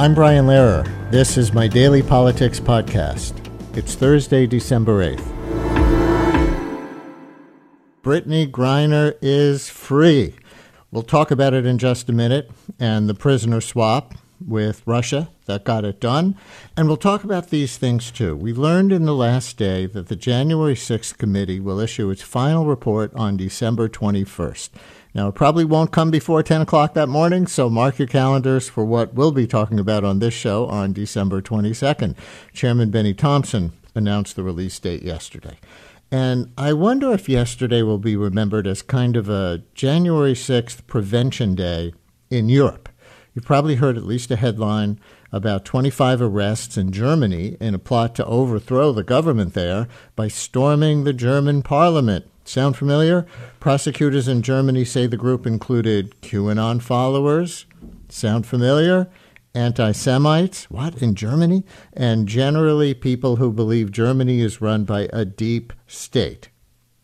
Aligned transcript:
I'm 0.00 0.14
Brian 0.14 0.46
Lehrer. 0.46 0.86
This 1.10 1.36
is 1.36 1.52
my 1.52 1.66
daily 1.66 2.04
politics 2.04 2.60
podcast. 2.60 3.34
It's 3.76 3.96
Thursday, 3.96 4.46
December 4.46 5.04
8th. 5.04 5.26
Brittney 8.04 8.48
Griner 8.48 9.16
is 9.20 9.68
free. 9.68 10.36
We'll 10.92 11.02
talk 11.02 11.32
about 11.32 11.52
it 11.52 11.66
in 11.66 11.78
just 11.78 12.08
a 12.08 12.12
minute 12.12 12.48
and 12.78 13.08
the 13.08 13.14
prisoner 13.14 13.60
swap 13.60 14.14
with 14.40 14.82
Russia 14.86 15.30
that 15.46 15.64
got 15.64 15.84
it 15.84 16.00
done. 16.00 16.36
And 16.76 16.86
we'll 16.86 16.96
talk 16.96 17.24
about 17.24 17.50
these 17.50 17.76
things 17.76 18.12
too. 18.12 18.36
We 18.36 18.52
learned 18.52 18.92
in 18.92 19.04
the 19.04 19.16
last 19.16 19.56
day 19.56 19.86
that 19.86 20.06
the 20.06 20.14
January 20.14 20.76
6th 20.76 21.18
committee 21.18 21.58
will 21.58 21.80
issue 21.80 22.08
its 22.10 22.22
final 22.22 22.66
report 22.66 23.12
on 23.14 23.36
December 23.36 23.88
21st. 23.88 24.70
Now, 25.14 25.28
it 25.28 25.34
probably 25.34 25.64
won't 25.64 25.90
come 25.90 26.10
before 26.10 26.42
10 26.42 26.60
o'clock 26.60 26.94
that 26.94 27.08
morning, 27.08 27.46
so 27.46 27.70
mark 27.70 27.98
your 27.98 28.08
calendars 28.08 28.68
for 28.68 28.84
what 28.84 29.14
we'll 29.14 29.32
be 29.32 29.46
talking 29.46 29.80
about 29.80 30.04
on 30.04 30.18
this 30.18 30.34
show 30.34 30.66
on 30.66 30.92
December 30.92 31.40
22nd. 31.40 32.14
Chairman 32.52 32.90
Bennie 32.90 33.14
Thompson 33.14 33.72
announced 33.94 34.36
the 34.36 34.42
release 34.42 34.78
date 34.78 35.02
yesterday. 35.02 35.58
And 36.10 36.52
I 36.56 36.72
wonder 36.72 37.12
if 37.12 37.28
yesterday 37.28 37.82
will 37.82 37.98
be 37.98 38.16
remembered 38.16 38.66
as 38.66 38.80
kind 38.80 39.16
of 39.16 39.28
a 39.28 39.62
January 39.74 40.34
6th 40.34 40.86
prevention 40.86 41.54
day 41.54 41.92
in 42.30 42.48
Europe. 42.48 42.88
You've 43.34 43.44
probably 43.44 43.76
heard 43.76 43.96
at 43.96 44.04
least 44.04 44.30
a 44.30 44.36
headline 44.36 44.98
about 45.32 45.64
25 45.64 46.22
arrests 46.22 46.76
in 46.76 46.92
Germany 46.92 47.56
in 47.60 47.74
a 47.74 47.78
plot 47.78 48.14
to 48.16 48.24
overthrow 48.24 48.92
the 48.92 49.04
government 49.04 49.54
there 49.54 49.86
by 50.16 50.28
storming 50.28 51.04
the 51.04 51.12
German 51.12 51.62
parliament. 51.62 52.26
Sound 52.48 52.78
familiar? 52.78 53.26
Prosecutors 53.60 54.26
in 54.26 54.40
Germany 54.40 54.82
say 54.82 55.06
the 55.06 55.18
group 55.18 55.46
included 55.46 56.18
QAnon 56.22 56.80
followers. 56.80 57.66
Sound 58.08 58.46
familiar? 58.46 59.10
Anti 59.54 59.92
Semites. 59.92 60.64
What? 60.70 61.02
In 61.02 61.14
Germany? 61.14 61.64
And 61.92 62.26
generally 62.26 62.94
people 62.94 63.36
who 63.36 63.52
believe 63.52 63.92
Germany 63.92 64.40
is 64.40 64.62
run 64.62 64.84
by 64.84 65.10
a 65.12 65.26
deep 65.26 65.74
state. 65.86 66.48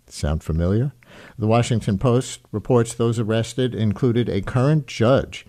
Sound 0.09 0.43
familiar? 0.43 0.95
The 1.39 1.47
Washington 1.47 1.99
Post 1.99 2.41
reports 2.51 2.95
those 2.95 3.19
arrested 3.19 3.75
included 3.75 4.31
a 4.31 4.41
current 4.41 4.87
judge 4.87 5.45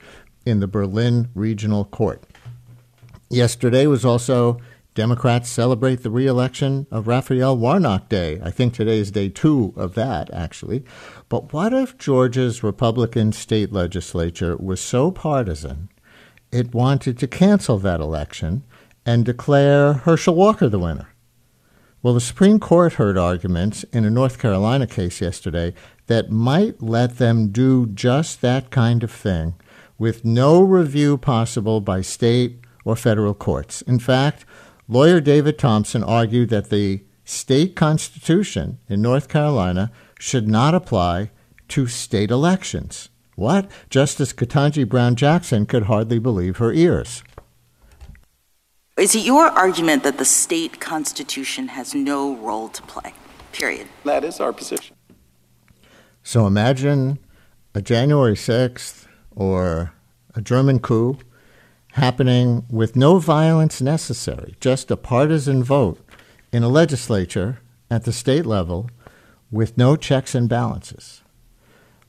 in 0.45 0.59
the 0.59 0.67
Berlin 0.67 1.29
Regional 1.33 1.85
Court. 1.85 2.21
Yesterday 3.29 3.87
was 3.87 4.03
also 4.03 4.59
Democrats 4.95 5.49
celebrate 5.49 6.03
the 6.03 6.09
reelection 6.09 6.87
of 6.89 7.05
Raphael 7.05 7.57
Warnock 7.57 8.07
Day. 8.07 8.39
I 8.41 8.49
think 8.49 8.73
today 8.73 8.99
is 8.99 9.11
day 9.11 9.27
two 9.27 9.73
of 9.75 9.93
that, 9.95 10.33
actually. 10.33 10.85
But 11.27 11.51
what 11.51 11.73
if 11.73 11.97
Georgia's 11.97 12.63
Republican 12.63 13.33
state 13.33 13.73
legislature 13.73 14.55
was 14.55 14.79
so 14.79 15.11
partisan 15.11 15.89
it 16.49 16.73
wanted 16.73 17.17
to 17.19 17.27
cancel 17.27 17.77
that 17.79 17.99
election 17.99 18.63
and 19.05 19.25
declare 19.25 19.93
Herschel 19.93 20.35
Walker 20.35 20.69
the 20.69 20.79
winner? 20.79 21.09
Well, 22.01 22.13
the 22.13 22.21
Supreme 22.21 22.59
Court 22.59 22.93
heard 22.93 23.17
arguments 23.17 23.83
in 23.91 24.05
a 24.05 24.09
North 24.09 24.39
Carolina 24.39 24.87
case 24.87 25.19
yesterday 25.19 25.73
that 26.07 26.31
might 26.31 26.81
let 26.81 27.17
them 27.17 27.49
do 27.49 27.87
just 27.87 28.39
that 28.39 28.69
kind 28.69 29.03
of 29.03 29.11
thing 29.11 29.55
with 29.97 30.23
no 30.23 30.61
review 30.61 31.17
possible 31.17 31.81
by 31.81 31.99
state 31.99 32.59
or 32.85 32.95
federal 32.95 33.33
courts. 33.33 33.81
In 33.81 33.99
fact, 33.99 34.45
Lawyer 34.87 35.19
David 35.19 35.57
Thompson 35.57 36.03
argued 36.03 36.49
that 36.49 36.69
the 36.69 37.03
state 37.23 37.75
constitution 37.75 38.77
in 38.87 39.01
North 39.01 39.27
Carolina 39.27 39.91
should 40.19 40.47
not 40.47 40.75
apply 40.75 41.31
to 41.69 41.87
state 41.87 42.29
elections. 42.29 43.09
What? 43.35 43.69
Justice 43.89 44.31
Ketanji 44.31 44.87
Brown 44.87 45.15
Jackson 45.15 45.65
could 45.65 45.83
hardly 45.83 46.19
believe 46.19 46.57
her 46.57 46.71
ears. 46.71 47.23
Is 48.97 49.15
it 49.15 49.25
your 49.25 49.47
argument 49.47 50.03
that 50.03 50.19
the 50.19 50.25
state 50.25 50.79
constitution 50.79 51.69
has 51.69 51.93
no 51.95 52.35
role 52.35 52.69
to 52.69 52.81
play? 52.83 53.13
Period. 53.51 53.87
That 54.05 54.23
is 54.23 54.39
our 54.39 54.53
position. 54.53 54.95
So 56.23 56.47
imagine 56.47 57.19
a 57.73 57.81
January 57.81 58.35
6th 58.35 59.07
or 59.35 59.93
a 60.35 60.41
German 60.41 60.79
coup 60.79 61.17
happening 61.95 62.65
with 62.69 62.97
no 62.97 63.19
violence 63.19 63.81
necessary, 63.81 64.55
just 64.59 64.91
a 64.91 64.97
partisan 64.97 65.63
vote 65.63 65.97
in 66.51 66.61
a 66.61 66.67
legislature 66.67 67.59
at 67.89 68.03
the 68.03 68.11
state 68.11 68.45
level 68.45 68.89
with 69.49 69.77
no 69.77 69.95
checks 69.95 70.35
and 70.35 70.49
balances. 70.49 71.21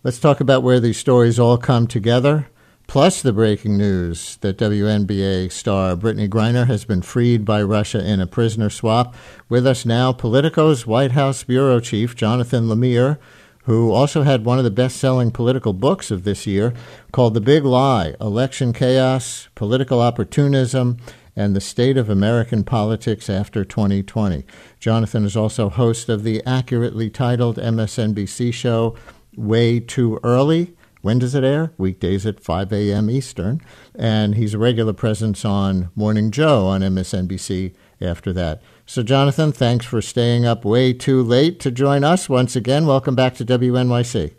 Let's 0.02 0.18
talk 0.18 0.40
about 0.40 0.64
where 0.64 0.80
these 0.80 0.96
stories 0.96 1.38
all 1.38 1.56
come 1.56 1.86
together, 1.86 2.48
plus 2.88 3.22
the 3.22 3.32
breaking 3.32 3.78
news 3.78 4.38
that 4.38 4.58
WNBA 4.58 5.52
star 5.52 5.94
Brittney 5.94 6.28
Griner 6.28 6.66
has 6.66 6.84
been 6.84 7.02
freed 7.02 7.44
by 7.44 7.62
Russia 7.62 8.04
in 8.04 8.20
a 8.20 8.26
prisoner 8.26 8.70
swap. 8.70 9.14
With 9.48 9.68
us 9.68 9.86
now, 9.86 10.12
Politico's 10.12 10.84
White 10.84 11.12
House 11.12 11.44
bureau 11.44 11.78
chief, 11.78 12.16
Jonathan 12.16 12.64
Lemire 12.64 13.18
who 13.66 13.90
also 13.90 14.22
had 14.22 14.44
one 14.44 14.58
of 14.58 14.64
the 14.64 14.70
best 14.70 14.96
selling 14.96 15.32
political 15.32 15.72
books 15.72 16.12
of 16.12 16.22
this 16.22 16.46
year 16.46 16.72
called 17.10 17.34
The 17.34 17.40
Big 17.40 17.64
Lie 17.64 18.14
Election 18.20 18.72
Chaos, 18.72 19.48
Political 19.56 20.00
Opportunism, 20.00 20.98
and 21.34 21.54
the 21.54 21.60
State 21.60 21.96
of 21.96 22.08
American 22.08 22.62
Politics 22.62 23.28
After 23.28 23.64
2020. 23.64 24.44
Jonathan 24.78 25.24
is 25.24 25.36
also 25.36 25.68
host 25.68 26.08
of 26.08 26.22
the 26.22 26.44
accurately 26.46 27.10
titled 27.10 27.56
MSNBC 27.56 28.54
show 28.54 28.96
Way 29.36 29.80
Too 29.80 30.20
Early. 30.22 30.76
When 31.02 31.18
does 31.18 31.34
it 31.34 31.42
air? 31.42 31.72
Weekdays 31.76 32.24
at 32.24 32.40
5 32.40 32.72
a.m. 32.72 33.10
Eastern. 33.10 33.60
And 33.96 34.36
he's 34.36 34.54
a 34.54 34.58
regular 34.58 34.92
presence 34.92 35.44
on 35.44 35.90
Morning 35.96 36.30
Joe 36.30 36.66
on 36.66 36.82
MSNBC 36.82 37.74
after 38.00 38.32
that. 38.32 38.62
So, 38.88 39.02
Jonathan, 39.02 39.50
thanks 39.50 39.84
for 39.84 40.00
staying 40.00 40.46
up 40.46 40.64
way 40.64 40.92
too 40.92 41.20
late 41.20 41.58
to 41.60 41.72
join 41.72 42.04
us 42.04 42.28
once 42.28 42.54
again. 42.54 42.86
Welcome 42.86 43.16
back 43.16 43.34
to 43.34 43.44
WNYC. 43.44 44.34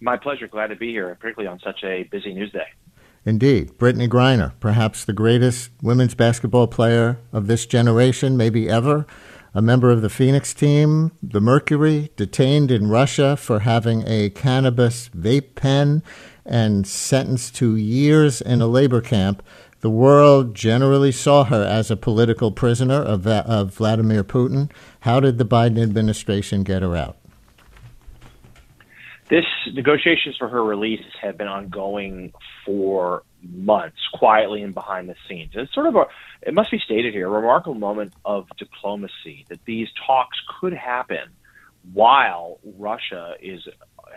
My 0.00 0.16
pleasure. 0.16 0.48
Glad 0.48 0.68
to 0.68 0.76
be 0.76 0.90
here, 0.90 1.14
particularly 1.20 1.46
on 1.46 1.60
such 1.60 1.84
a 1.84 2.04
busy 2.04 2.32
news 2.32 2.50
day. 2.50 2.64
Indeed. 3.26 3.76
Brittney 3.76 4.08
Griner, 4.08 4.54
perhaps 4.58 5.04
the 5.04 5.12
greatest 5.12 5.70
women's 5.82 6.14
basketball 6.14 6.66
player 6.66 7.18
of 7.30 7.46
this 7.46 7.66
generation, 7.66 8.38
maybe 8.38 8.70
ever. 8.70 9.06
A 9.52 9.60
member 9.60 9.90
of 9.90 10.00
the 10.00 10.08
Phoenix 10.08 10.54
team, 10.54 11.12
the 11.22 11.42
Mercury, 11.42 12.10
detained 12.16 12.70
in 12.70 12.88
Russia 12.88 13.36
for 13.36 13.58
having 13.58 14.02
a 14.06 14.30
cannabis 14.30 15.10
vape 15.10 15.56
pen 15.56 16.02
and 16.46 16.86
sentenced 16.86 17.54
to 17.56 17.76
years 17.76 18.40
in 18.40 18.62
a 18.62 18.66
labor 18.66 19.02
camp 19.02 19.42
the 19.80 19.90
world 19.90 20.54
generally 20.54 21.12
saw 21.12 21.44
her 21.44 21.62
as 21.62 21.90
a 21.90 21.96
political 21.96 22.50
prisoner 22.50 23.02
of, 23.02 23.26
of 23.26 23.74
Vladimir 23.74 24.22
Putin. 24.22 24.70
How 25.00 25.20
did 25.20 25.38
the 25.38 25.44
Biden 25.44 25.82
administration 25.82 26.62
get 26.62 26.82
her 26.82 26.96
out? 26.96 27.16
This 29.30 29.44
negotiations 29.72 30.36
for 30.36 30.48
her 30.48 30.62
release 30.62 31.04
have 31.22 31.38
been 31.38 31.46
ongoing 31.46 32.32
for 32.66 33.22
months, 33.42 33.98
quietly 34.12 34.62
and 34.62 34.74
behind 34.74 35.08
the 35.08 35.14
scenes. 35.28 35.52
It's 35.54 35.72
sort 35.72 35.86
of 35.86 35.94
a, 35.94 36.04
it 36.42 36.52
must 36.52 36.70
be 36.70 36.80
stated 36.84 37.14
here, 37.14 37.28
a 37.28 37.30
remarkable 37.30 37.74
moment 37.74 38.12
of 38.24 38.48
diplomacy 38.58 39.46
that 39.48 39.64
these 39.64 39.88
talks 40.06 40.36
could 40.60 40.74
happen 40.74 41.30
while 41.92 42.58
Russia 42.76 43.34
is 43.40 43.66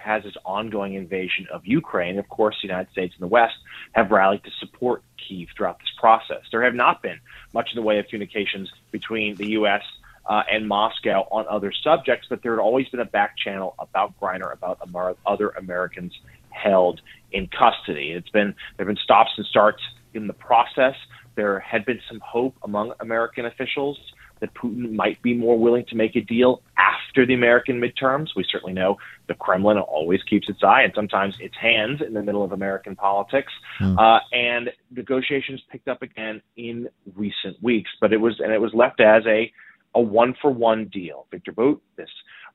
has 0.01 0.25
its 0.25 0.37
ongoing 0.45 0.93
invasion 0.95 1.47
of 1.51 1.65
Ukraine. 1.65 2.19
Of 2.19 2.29
course, 2.29 2.55
the 2.61 2.67
United 2.67 2.91
States 2.91 3.13
and 3.15 3.23
the 3.23 3.31
West 3.31 3.55
have 3.93 4.11
rallied 4.11 4.43
to 4.43 4.51
support 4.59 5.03
Kiev 5.17 5.49
throughout 5.55 5.79
this 5.79 5.91
process. 5.99 6.41
There 6.51 6.63
have 6.63 6.75
not 6.75 7.01
been 7.01 7.19
much 7.53 7.69
in 7.73 7.75
the 7.75 7.81
way 7.81 7.99
of 7.99 8.07
communications 8.07 8.71
between 8.91 9.35
the 9.35 9.51
U.S. 9.51 9.81
Uh, 10.25 10.43
and 10.51 10.67
Moscow 10.67 11.27
on 11.31 11.45
other 11.49 11.71
subjects, 11.83 12.27
but 12.29 12.41
there 12.43 12.53
had 12.53 12.61
always 12.61 12.87
been 12.89 12.99
a 12.99 13.05
back 13.05 13.37
channel 13.37 13.75
about 13.79 14.19
Griner, 14.19 14.51
about 14.53 14.79
Amer- 14.87 15.15
other 15.25 15.49
Americans 15.49 16.13
held 16.49 17.01
in 17.31 17.47
custody. 17.47 18.11
It's 18.11 18.29
been 18.29 18.55
there 18.77 18.85
have 18.85 18.87
been 18.87 19.03
stops 19.03 19.31
and 19.37 19.45
starts 19.45 19.81
in 20.13 20.27
the 20.27 20.33
process. 20.33 20.95
There 21.35 21.59
had 21.59 21.85
been 21.85 21.99
some 22.07 22.19
hope 22.19 22.55
among 22.63 22.93
American 22.99 23.45
officials 23.45 23.99
that 24.43 24.53
Putin 24.55 24.91
might 24.91 25.21
be 25.21 25.33
more 25.33 25.57
willing 25.57 25.85
to 25.85 25.95
make 25.95 26.17
a 26.17 26.21
deal 26.21 26.61
after 26.77 27.25
the 27.25 27.33
American 27.33 27.79
midterms. 27.79 28.27
We 28.35 28.43
certainly 28.51 28.73
know 28.73 28.97
the 29.29 29.35
Kremlin 29.35 29.77
always 29.77 30.21
keeps 30.23 30.49
its 30.49 30.61
eye 30.61 30.81
and 30.81 30.91
sometimes 30.93 31.37
its 31.39 31.55
hands 31.55 32.01
in 32.05 32.13
the 32.13 32.21
middle 32.21 32.43
of 32.43 32.51
American 32.51 32.93
politics. 32.93 33.53
Mm. 33.79 33.97
Uh, 33.97 34.19
and 34.33 34.69
negotiations 34.91 35.61
picked 35.71 35.87
up 35.87 36.01
again 36.01 36.41
in 36.57 36.89
recent 37.15 37.55
weeks, 37.63 37.89
but 38.01 38.11
it 38.11 38.17
was 38.17 38.41
and 38.41 38.51
it 38.51 38.59
was 38.59 38.73
left 38.73 38.99
as 38.99 39.23
a 39.25 39.49
a 39.95 40.01
one 40.01 40.35
for 40.41 40.51
one 40.51 40.89
deal. 40.91 41.25
Victor 41.31 41.53
Bout, 41.53 41.81
this 41.95 42.09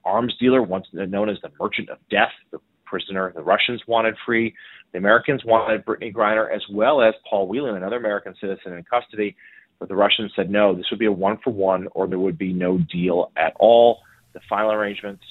arms 0.05 0.37
dealer, 0.39 0.63
once 0.63 0.89
known 0.93 1.31
as 1.31 1.39
the 1.43 1.51
Merchant 1.59 1.89
of 1.89 1.97
Death, 2.11 2.33
the 2.51 2.59
prisoner 2.85 3.33
the 3.35 3.43
Russians 3.43 3.81
wanted 3.87 4.15
free, 4.27 4.55
the 4.93 4.99
Americans 4.99 5.43
wanted 5.45 5.87
Brittney 5.87 6.13
Griner, 6.13 6.55
as 6.55 6.63
well 6.71 7.01
as 7.01 7.15
Paul 7.29 7.49
Whelan, 7.49 7.77
another 7.77 7.97
American 7.97 8.35
citizen 8.41 8.75
in 8.75 8.85
custody. 8.85 9.37
But 9.79 9.89
the 9.89 9.95
Russians 9.95 10.33
said 10.35 10.51
no, 10.51 10.75
this 10.75 10.87
would 10.91 10.99
be 10.99 11.07
a 11.07 11.13
one 11.13 11.39
for 11.39 11.53
one, 11.53 11.89
or 11.93 12.07
there 12.07 12.19
would 12.19 12.39
be 12.39 12.53
no 12.53 12.79
deal 12.79 13.31
at 13.37 13.55
all. 13.61 14.01
The 14.33 14.41
final 14.49 14.73
arrangements 14.73 15.23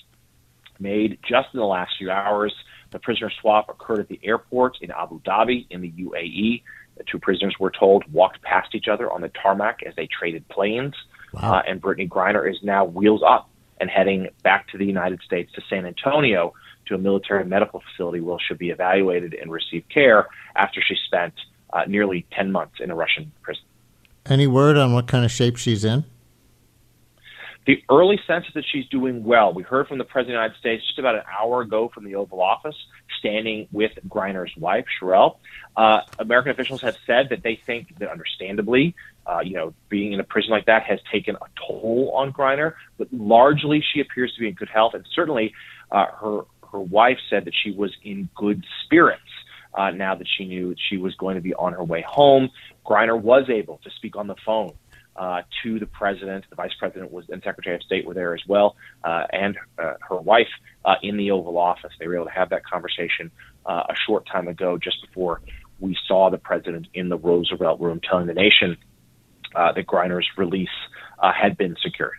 made 0.80 1.20
just 1.28 1.50
in 1.54 1.60
the 1.60 1.66
last 1.66 1.94
few 1.98 2.12
hours. 2.12 2.54
The 2.92 3.00
prisoner 3.00 3.32
swap 3.42 3.70
occurred 3.70 4.00
at 4.00 4.08
the 4.08 4.20
airport 4.24 4.78
in 4.82 4.92
Abu 4.92 5.20
Dhabi 5.22 5.68
in 5.70 5.82
the 5.82 5.92
UAE. 5.92 6.64
The 6.98 7.04
two 7.04 7.20
prisoners 7.20 7.56
were 7.60 7.72
told 7.72 8.12
walked 8.12 8.42
past 8.42 8.74
each 8.74 8.88
other 8.88 9.12
on 9.12 9.22
the 9.22 9.30
tarmac 9.30 9.82
as 9.86 9.96
they 9.96 10.08
traded 10.08 10.48
planes. 10.48 10.96
Wow. 11.34 11.56
Uh, 11.56 11.62
and 11.68 11.82
Brittney 11.82 12.08
Griner 12.08 12.50
is 12.50 12.58
now 12.64 12.86
wheels 12.86 13.22
up 13.28 13.50
and 13.80 13.90
heading 13.90 14.30
back 14.44 14.70
to 14.70 14.78
the 14.78 14.86
United 14.86 15.22
States 15.22 15.52
to 15.54 15.62
San 15.70 15.86
Antonio 15.86 16.54
to 16.88 16.96
a 16.96 16.98
military 16.98 17.46
medical 17.46 17.82
facility 17.92 18.22
where 18.22 18.38
she'll 18.40 18.58
be 18.58 18.70
evaluated 18.70 19.34
and 19.34 19.52
receive 19.52 19.84
care 19.94 20.28
after 20.56 20.82
she 20.82 20.96
spent 21.06 21.34
uh, 21.74 21.84
nearly 21.86 22.26
10 22.32 22.52
months 22.52 22.76
in 22.80 22.90
a 22.90 22.96
Russian 22.96 23.32
prison. 23.42 23.64
Any 24.30 24.48
word 24.48 24.78
on 24.78 24.94
what 24.94 25.08
kind 25.08 25.24
of 25.24 25.32
shape 25.32 25.58
she's 25.58 25.86
in? 25.86 26.04
The 27.66 27.84
early 27.90 28.18
sense 28.26 28.46
is 28.48 28.54
that 28.54 28.64
she's 28.72 28.88
doing 28.88 29.26
well. 29.26 29.54
We 29.54 29.62
heard 29.62 29.90
from 29.90 29.98
the 29.98 30.06
President 30.06 30.38
of 30.38 30.40
the 30.40 30.44
United 30.44 30.60
States 30.60 30.88
just 30.88 31.00
about 31.00 31.16
an 31.16 31.24
hour 31.38 31.62
ago 31.62 31.92
from 31.94 32.06
the 32.06 32.16
Oval 32.16 32.42
Office, 32.42 32.78
standing 33.20 33.68
with 33.74 33.92
Griner's 34.08 34.56
wife, 34.56 34.86
Cherelle. 35.02 35.36
Uh, 35.76 36.00
American 36.18 36.52
officials 36.54 36.82
have 36.82 36.98
said 37.06 37.28
that 37.30 37.44
they 37.44 37.60
think 37.66 37.98
that, 38.00 38.10
understandably, 38.10 38.96
uh, 39.26 39.42
you 39.44 39.54
know, 39.54 39.74
being 39.90 40.14
in 40.14 40.22
a 40.22 40.24
prison 40.24 40.52
like 40.52 40.66
that 40.68 40.84
has 40.84 41.00
taken 41.12 41.36
a 41.36 41.46
toll 41.68 42.14
on 42.16 42.32
Griner, 42.32 42.74
but 42.98 43.10
largely 43.12 43.84
she 43.94 44.00
appears 44.00 44.34
to 44.36 44.40
be 44.40 44.48
in 44.48 44.54
good 44.54 44.70
health, 44.70 44.94
and 44.94 45.06
certainly 45.14 45.54
uh, 45.92 46.06
her 46.22 46.42
her 46.72 46.80
wife 46.80 47.18
said 47.30 47.46
that 47.46 47.54
she 47.54 47.72
was 47.72 47.96
in 48.04 48.30
good 48.36 48.64
spirits. 48.84 49.22
Uh, 49.78 49.92
now 49.92 50.16
that 50.16 50.28
she 50.38 50.46
knew 50.46 50.76
she 50.90 50.98
was 50.98 51.14
going 51.16 51.36
to 51.36 51.42
be 51.42 51.54
on 51.54 51.72
her 51.72 51.84
way 51.84 52.02
home, 52.02 52.50
Griner 52.84 53.20
was 53.20 53.48
able 53.48 53.80
to 53.84 53.92
speak 53.92 54.16
on 54.16 54.26
the 54.26 54.36
phone 54.44 54.74
uh, 55.16 55.44
to 55.62 55.78
the 55.78 55.86
president. 55.86 56.46
The 56.50 56.56
vice 56.56 56.74
president 56.80 57.12
was 57.12 57.26
and 57.30 57.44
Secretary 57.44 57.76
of 57.76 57.84
State 57.84 58.06
were 58.06 58.16
there 58.16 58.34
as 58.34 58.42
well, 58.48 58.76
uh, 59.04 59.26
and 59.32 59.56
uh, 59.78 59.94
her 60.10 60.18
wife 60.18 60.48
uh, 60.84 60.96
in 61.04 61.16
the 61.16 61.30
Oval 61.30 61.58
Office. 61.58 61.92
They 62.00 62.08
were 62.08 62.16
able 62.16 62.26
to 62.26 62.32
have 62.32 62.50
that 62.50 62.66
conversation 62.66 63.30
uh, 63.68 63.84
a 63.90 63.96
short 64.08 64.28
time 64.28 64.48
ago, 64.48 64.80
just 64.80 64.98
before 65.06 65.42
we 65.80 65.96
saw 66.08 66.32
the 66.32 66.40
president 66.40 66.88
in 66.96 67.10
the 67.10 67.18
Roosevelt 67.18 67.80
Room 67.80 68.02
telling 68.02 68.26
the 68.26 68.34
nation 68.34 68.78
uh, 69.56 69.74
that 69.74 69.86
Griner's 69.86 70.28
release 70.38 70.70
had 71.22 71.56
been 71.58 71.76
secured. 71.84 72.14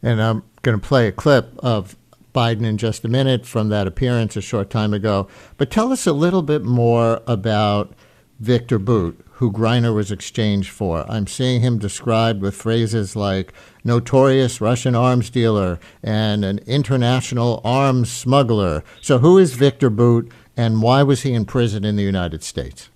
And 0.00 0.22
I'm 0.22 0.44
going 0.62 0.78
to 0.78 0.86
play 0.86 1.08
a 1.08 1.12
clip 1.12 1.58
of 1.58 1.96
Biden 2.38 2.62
in 2.62 2.78
just 2.78 3.04
a 3.04 3.08
minute 3.08 3.44
from 3.44 3.68
that 3.68 3.88
appearance 3.88 4.36
a 4.36 4.40
short 4.40 4.70
time 4.70 4.94
ago. 4.94 5.26
But 5.56 5.72
tell 5.72 5.92
us 5.92 6.06
a 6.06 6.12
little 6.12 6.42
bit 6.42 6.62
more 6.62 7.20
about 7.26 7.94
Victor 8.38 8.78
Bout, 8.78 9.16
who 9.32 9.50
Griner 9.50 9.92
was 9.92 10.12
exchanged 10.12 10.70
for. 10.70 11.04
I'm 11.10 11.26
seeing 11.26 11.62
him 11.62 11.78
described 11.78 12.40
with 12.40 12.54
phrases 12.54 13.16
like 13.16 13.52
notorious 13.82 14.60
Russian 14.60 14.94
arms 14.94 15.30
dealer 15.30 15.80
and 16.00 16.44
an 16.44 16.58
international 16.60 17.60
arms 17.64 18.08
smuggler. 18.08 18.84
So, 19.00 19.18
who 19.18 19.36
is 19.36 19.54
Victor 19.54 19.90
Bout 19.90 20.28
and 20.56 20.80
why 20.80 21.02
was 21.02 21.22
he 21.22 21.32
in 21.32 21.44
prison 21.44 21.84
in 21.84 21.96
the 21.96 22.04
United 22.04 22.44
States? 22.44 22.88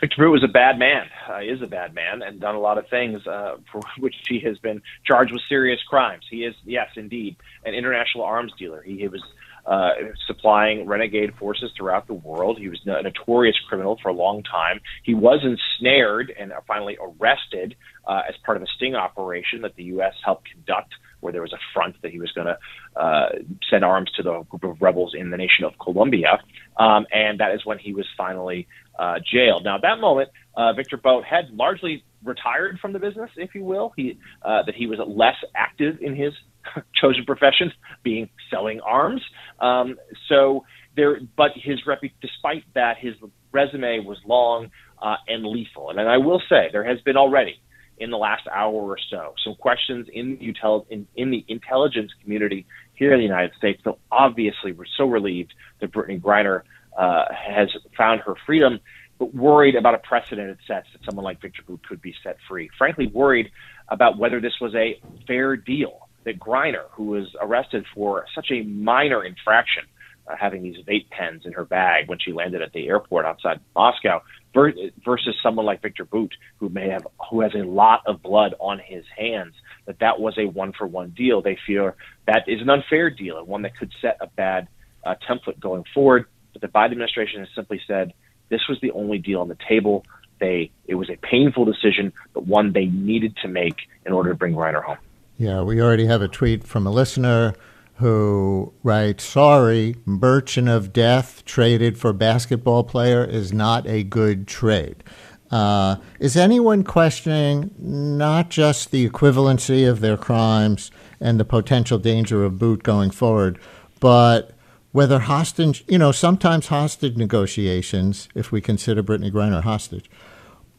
Victor 0.00 0.24
Bout 0.24 0.30
was 0.30 0.44
a 0.44 0.48
bad 0.48 0.78
man, 0.78 1.06
uh, 1.28 1.40
is 1.40 1.62
a 1.62 1.66
bad 1.66 1.94
man, 1.94 2.22
and 2.22 2.40
done 2.40 2.54
a 2.54 2.60
lot 2.60 2.78
of 2.78 2.88
things 2.88 3.26
uh, 3.26 3.56
for 3.70 3.80
which 3.98 4.14
he 4.28 4.40
has 4.40 4.58
been 4.58 4.82
charged 5.04 5.32
with 5.32 5.42
serious 5.48 5.80
crimes. 5.88 6.24
He 6.30 6.44
is, 6.44 6.54
yes, 6.64 6.88
indeed, 6.96 7.36
an 7.64 7.74
international 7.74 8.24
arms 8.24 8.52
dealer. 8.58 8.82
He, 8.82 8.98
he 8.98 9.08
was 9.08 9.22
uh, 9.66 9.90
supplying 10.26 10.86
renegade 10.86 11.34
forces 11.36 11.70
throughout 11.76 12.06
the 12.06 12.14
world. 12.14 12.58
He 12.58 12.68
was 12.68 12.80
a 12.84 13.02
notorious 13.02 13.56
criminal 13.68 13.98
for 14.02 14.08
a 14.08 14.12
long 14.12 14.42
time. 14.42 14.80
He 15.02 15.14
was 15.14 15.40
ensnared 15.42 16.32
and 16.38 16.52
finally 16.66 16.98
arrested 17.00 17.74
uh, 18.06 18.22
as 18.28 18.34
part 18.44 18.56
of 18.56 18.62
a 18.62 18.66
sting 18.76 18.94
operation 18.94 19.62
that 19.62 19.74
the 19.76 19.84
U.S. 19.84 20.12
helped 20.22 20.50
conduct, 20.50 20.92
where 21.24 21.32
there 21.32 21.42
was 21.42 21.52
a 21.52 21.58
front 21.72 21.96
that 22.02 22.12
he 22.12 22.20
was 22.20 22.30
going 22.32 22.46
to 22.46 23.00
uh, 23.00 23.28
send 23.70 23.84
arms 23.84 24.10
to 24.16 24.22
the 24.22 24.42
group 24.42 24.62
of 24.62 24.80
rebels 24.80 25.14
in 25.18 25.30
the 25.30 25.36
nation 25.36 25.64
of 25.64 25.72
Colombia. 25.82 26.38
Um, 26.78 27.06
and 27.10 27.40
that 27.40 27.54
is 27.54 27.64
when 27.64 27.78
he 27.78 27.94
was 27.94 28.06
finally 28.16 28.68
uh, 28.98 29.16
jailed. 29.32 29.64
Now, 29.64 29.76
at 29.76 29.82
that 29.82 30.00
moment, 30.00 30.28
uh, 30.56 30.74
Victor 30.74 30.98
Bout 30.98 31.24
had 31.24 31.50
largely 31.50 32.04
retired 32.22 32.78
from 32.80 32.92
the 32.92 32.98
business, 32.98 33.30
if 33.36 33.54
you 33.54 33.64
will. 33.64 33.92
He 33.96 34.18
uh, 34.42 34.62
that 34.66 34.74
he 34.74 34.86
was 34.86 34.98
less 35.06 35.36
active 35.56 35.98
in 36.00 36.14
his 36.14 36.32
chosen 37.00 37.24
profession, 37.24 37.72
being 38.02 38.28
selling 38.50 38.80
arms. 38.80 39.22
Um, 39.60 39.96
so 40.28 40.64
there, 40.96 41.18
but 41.36 41.52
his 41.54 41.80
despite 42.20 42.64
that, 42.74 42.98
his 42.98 43.14
resume 43.52 44.04
was 44.04 44.18
long 44.26 44.70
uh, 45.02 45.16
and 45.28 45.44
lethal. 45.44 45.90
And, 45.90 45.98
and 45.98 46.08
I 46.08 46.18
will 46.18 46.42
say 46.48 46.68
there 46.72 46.84
has 46.84 47.00
been 47.02 47.16
already 47.16 47.60
in 47.98 48.10
the 48.10 48.18
last 48.18 48.46
hour 48.52 48.74
or 48.74 48.98
so 49.10 49.34
some 49.44 49.54
questions 49.54 50.08
in 50.12 50.36
the 50.36 50.52
util- 50.52 50.86
in, 50.90 51.06
in 51.16 51.30
the 51.30 51.44
intelligence 51.48 52.12
community 52.22 52.66
here 52.94 53.12
in 53.12 53.18
the 53.18 53.24
United 53.24 53.52
States. 53.56 53.80
So 53.84 53.98
obviously, 54.10 54.72
we're 54.72 54.84
so 54.96 55.06
relieved 55.06 55.54
that 55.80 55.92
Brittney 55.92 56.20
Griner 56.20 56.62
uh, 56.96 57.24
has 57.32 57.68
found 57.96 58.20
her 58.22 58.34
freedom 58.46 58.80
but 59.18 59.34
worried 59.34 59.76
about 59.76 59.94
a 59.94 59.98
precedent 59.98 60.50
it 60.50 60.58
sets 60.66 60.88
that 60.92 61.04
someone 61.04 61.24
like 61.24 61.40
Victor 61.40 61.62
Bout 61.66 61.82
could 61.82 62.02
be 62.02 62.14
set 62.22 62.36
free. 62.48 62.68
Frankly, 62.76 63.06
worried 63.06 63.50
about 63.88 64.18
whether 64.18 64.40
this 64.40 64.54
was 64.60 64.74
a 64.74 65.00
fair 65.26 65.56
deal 65.56 66.08
that 66.24 66.38
Griner, 66.38 66.84
who 66.92 67.04
was 67.04 67.26
arrested 67.40 67.84
for 67.94 68.26
such 68.34 68.50
a 68.50 68.62
minor 68.62 69.24
infraction, 69.24 69.84
uh, 70.26 70.34
having 70.38 70.62
these 70.62 70.76
vape 70.86 71.10
pens 71.10 71.42
in 71.44 71.52
her 71.52 71.64
bag 71.64 72.08
when 72.08 72.18
she 72.18 72.32
landed 72.32 72.62
at 72.62 72.72
the 72.72 72.88
airport 72.88 73.26
outside 73.26 73.60
Moscow, 73.74 74.22
versus 74.54 75.36
someone 75.42 75.66
like 75.66 75.82
Victor 75.82 76.04
Bout, 76.04 76.32
who 76.58 76.68
may 76.68 76.88
have 76.88 77.06
who 77.30 77.40
has 77.40 77.54
a 77.54 77.64
lot 77.64 78.02
of 78.06 78.22
blood 78.22 78.54
on 78.60 78.78
his 78.78 79.04
hands, 79.16 79.54
that 79.86 79.98
that 79.98 80.20
was 80.20 80.34
a 80.38 80.46
one 80.46 80.72
for 80.72 80.86
one 80.86 81.10
deal. 81.10 81.42
They 81.42 81.58
fear 81.66 81.96
that 82.26 82.44
is 82.46 82.60
an 82.60 82.70
unfair 82.70 83.10
deal 83.10 83.38
and 83.38 83.46
one 83.46 83.62
that 83.62 83.76
could 83.76 83.92
set 84.00 84.16
a 84.20 84.28
bad 84.28 84.68
uh, 85.04 85.16
template 85.28 85.58
going 85.58 85.84
forward. 85.92 86.26
But 86.52 86.62
the 86.62 86.68
Biden 86.68 86.92
administration 86.92 87.40
has 87.40 87.48
simply 87.54 87.80
said 87.86 88.12
this 88.48 88.68
was 88.68 88.78
the 88.80 88.92
only 88.92 89.18
deal 89.18 89.40
on 89.40 89.48
the 89.48 89.58
table. 89.68 90.04
They 90.38 90.70
it 90.86 90.94
was 90.94 91.10
a 91.10 91.16
painful 91.16 91.64
decision, 91.64 92.12
but 92.32 92.46
one 92.46 92.72
they 92.72 92.86
needed 92.86 93.36
to 93.42 93.48
make 93.48 93.76
in 94.06 94.12
order 94.12 94.30
to 94.30 94.36
bring 94.36 94.54
Griner 94.54 94.82
home. 94.82 94.98
Yeah, 95.36 95.62
we 95.62 95.82
already 95.82 96.06
have 96.06 96.22
a 96.22 96.28
tweet 96.28 96.64
from 96.64 96.86
a 96.86 96.90
listener 96.90 97.54
who 97.96 98.72
writes, 98.82 99.24
Sorry, 99.24 99.96
merchant 100.04 100.68
of 100.68 100.92
death 100.92 101.44
traded 101.44 101.98
for 101.98 102.12
basketball 102.12 102.84
player 102.84 103.24
is 103.24 103.52
not 103.52 103.86
a 103.86 104.02
good 104.02 104.46
trade. 104.46 105.04
Uh, 105.50 105.96
is 106.18 106.36
anyone 106.36 106.82
questioning 106.82 107.70
not 107.78 108.50
just 108.50 108.90
the 108.90 109.08
equivalency 109.08 109.88
of 109.88 110.00
their 110.00 110.16
crimes 110.16 110.90
and 111.20 111.38
the 111.38 111.44
potential 111.44 111.98
danger 111.98 112.44
of 112.44 112.58
Bout 112.58 112.82
going 112.82 113.10
forward, 113.10 113.58
but 114.00 114.50
whether 114.90 115.20
hostage, 115.20 115.84
you 115.86 115.98
know, 115.98 116.12
sometimes 116.12 116.68
hostage 116.68 117.16
negotiations, 117.16 118.28
if 118.34 118.50
we 118.50 118.60
consider 118.60 119.02
Brittney 119.02 119.30
Griner 119.30 119.62
hostage, 119.62 120.10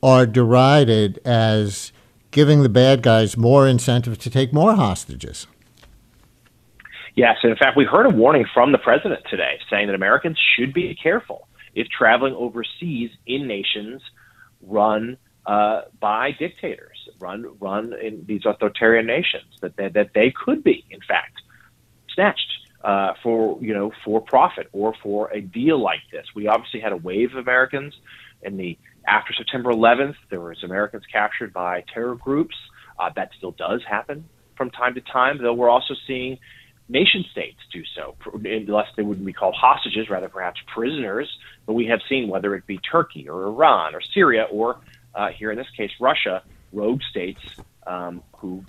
are 0.03 0.25
derided 0.25 1.19
as 1.24 1.91
giving 2.31 2.62
the 2.62 2.69
bad 2.69 3.01
guys 3.01 3.38
more 3.38 3.67
incentive 3.67 4.17
to 4.19 4.29
take 4.29 4.51
more 4.51 4.75
hostages. 4.75 5.48
Yes, 7.15 7.38
and 7.43 7.51
in 7.51 7.57
fact, 7.57 7.77
we 7.77 7.86
heard 7.86 8.05
a 8.05 8.10
warning 8.10 8.45
from 8.53 8.72
the 8.72 8.77
president 8.77 9.22
today 9.29 9.60
saying 9.69 9.88
that 9.88 9.95
Americans 9.95 10.38
should 10.55 10.74
be 10.74 10.93
careful 11.01 11.48
if 11.74 11.88
traveling 11.88 12.34
overseas 12.36 13.10
in 13.25 13.48
nations 13.48 14.01
run 14.62 15.17
uh, 15.45 15.81
by 16.00 16.31
dictators, 16.31 16.98
run 17.19 17.45
run 17.60 17.93
in 17.93 18.25
these 18.25 18.41
authoritarian 18.45 19.05
nations, 19.05 19.45
that 19.62 19.75
they, 19.77 19.89
that 19.89 20.10
they 20.13 20.31
could 20.31 20.63
be, 20.63 20.84
in 20.89 21.00
fact, 21.07 21.41
snatched 22.13 22.51
uh, 22.84 23.13
for 23.24 23.62
you 23.62 23.74
know 23.74 23.91
for 24.03 24.19
profit 24.19 24.67
or 24.74 24.93
for 25.01 25.31
a 25.31 25.39
deal 25.39 25.81
like 25.81 26.01
this. 26.12 26.25
We 26.36 26.48
obviously 26.48 26.79
had 26.81 26.91
a 26.91 26.98
wave 26.98 27.31
of 27.31 27.38
Americans 27.38 27.93
in 28.41 28.57
the 28.57 28.77
after 29.07 29.34
September 29.34 29.72
11th, 29.72 30.15
there 30.29 30.41
was 30.41 30.63
Americans 30.63 31.03
captured 31.12 31.53
by 31.53 31.84
terror 31.93 32.15
groups. 32.15 32.55
Uh, 33.00 33.10
that 33.15 33.29
still 33.38 33.51
does 33.51 33.81
happen 33.88 34.27
from 34.57 34.72
time 34.72 34.95
to 34.95 35.01
time, 35.01 35.38
though 35.41 35.53
we're 35.53 35.69
also 35.69 35.93
seeing 36.07 36.39
nation 36.88 37.25
states 37.32 37.60
do 37.72 37.84
so, 37.96 38.15
unless 38.34 38.88
they 38.96 39.04
wouldn't 39.04 39.25
be 39.25 39.34
called 39.34 39.56
hostages, 39.56 40.10
rather 40.10 40.30
perhaps 40.30 40.60
prisoners. 40.74 41.30
But 41.65 41.74
we 41.74 41.88
have 41.88 42.01
seen 42.08 42.27
whether 42.27 42.56
it 42.56 42.68
be 42.68 42.77
Turkey 42.77 43.27
or 43.27 43.44
Iran 43.44 43.96
or 43.96 44.01
Syria 44.01 44.44
or 44.44 44.77
uh, 45.13 45.30
here 45.30 45.51
in 45.51 45.58
this 45.58 45.70
case 45.75 45.92
Russia, 46.00 46.44
rogue 46.74 47.01
states 47.10 47.42
um, 47.88 48.22
who 48.38 48.63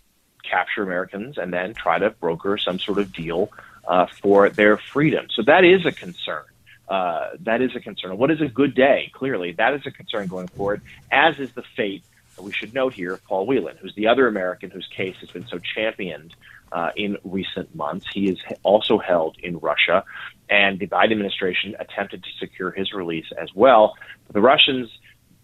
capture 0.49 0.83
Americans 0.83 1.39
and 1.39 1.53
then 1.53 1.75
try 1.75 1.99
to 1.99 2.11
broker 2.11 2.57
some 2.57 2.79
sort 2.79 2.99
of 2.99 3.13
deal 3.13 3.51
uh, 3.87 4.07
for 4.07 4.49
their 4.49 4.77
freedom. 4.77 5.27
So 5.35 5.43
that 5.43 5.65
is 5.65 5.85
a 5.85 5.93
concern. 5.93 6.45
Uh, 6.89 7.31
that 7.41 7.61
is 7.61 7.75
a 7.75 7.81
concern. 7.81 8.17
What 8.17 8.31
is 8.31 8.41
a 8.41 8.47
good 8.47 8.75
day? 8.75 9.11
Clearly, 9.13 9.53
that 9.53 9.75
is 9.75 9.83
a 9.87 9.91
concern 9.91 10.29
going 10.29 10.47
forward, 10.47 10.83
as 11.11 11.39
is 11.41 11.51
the 11.53 11.65
fate, 11.77 12.05
we 12.39 12.53
should 12.53 12.75
note 12.75 12.95
here, 12.95 13.19
Paul 13.29 13.47
Whelan, 13.47 13.77
who's 13.77 13.95
the 13.95 14.09
other 14.09 14.29
American 14.29 14.71
whose 14.71 14.89
case 14.95 15.17
has 15.21 15.31
been 15.31 15.47
so 15.49 15.59
championed 15.59 16.35
uh, 16.73 16.91
in 16.97 17.17
recent 17.25 17.75
months. 17.75 18.07
He 18.13 18.29
is 18.29 18.39
also 18.63 18.99
held 18.99 19.37
in 19.43 19.59
Russia, 19.59 20.05
and 20.49 20.79
the 20.79 20.87
Biden 20.87 21.13
administration 21.13 21.75
attempted 21.79 22.23
to 22.25 22.31
secure 22.39 22.71
his 22.71 22.93
release 22.93 23.27
as 23.41 23.49
well. 23.55 23.95
The 24.33 24.41
Russians 24.41 24.91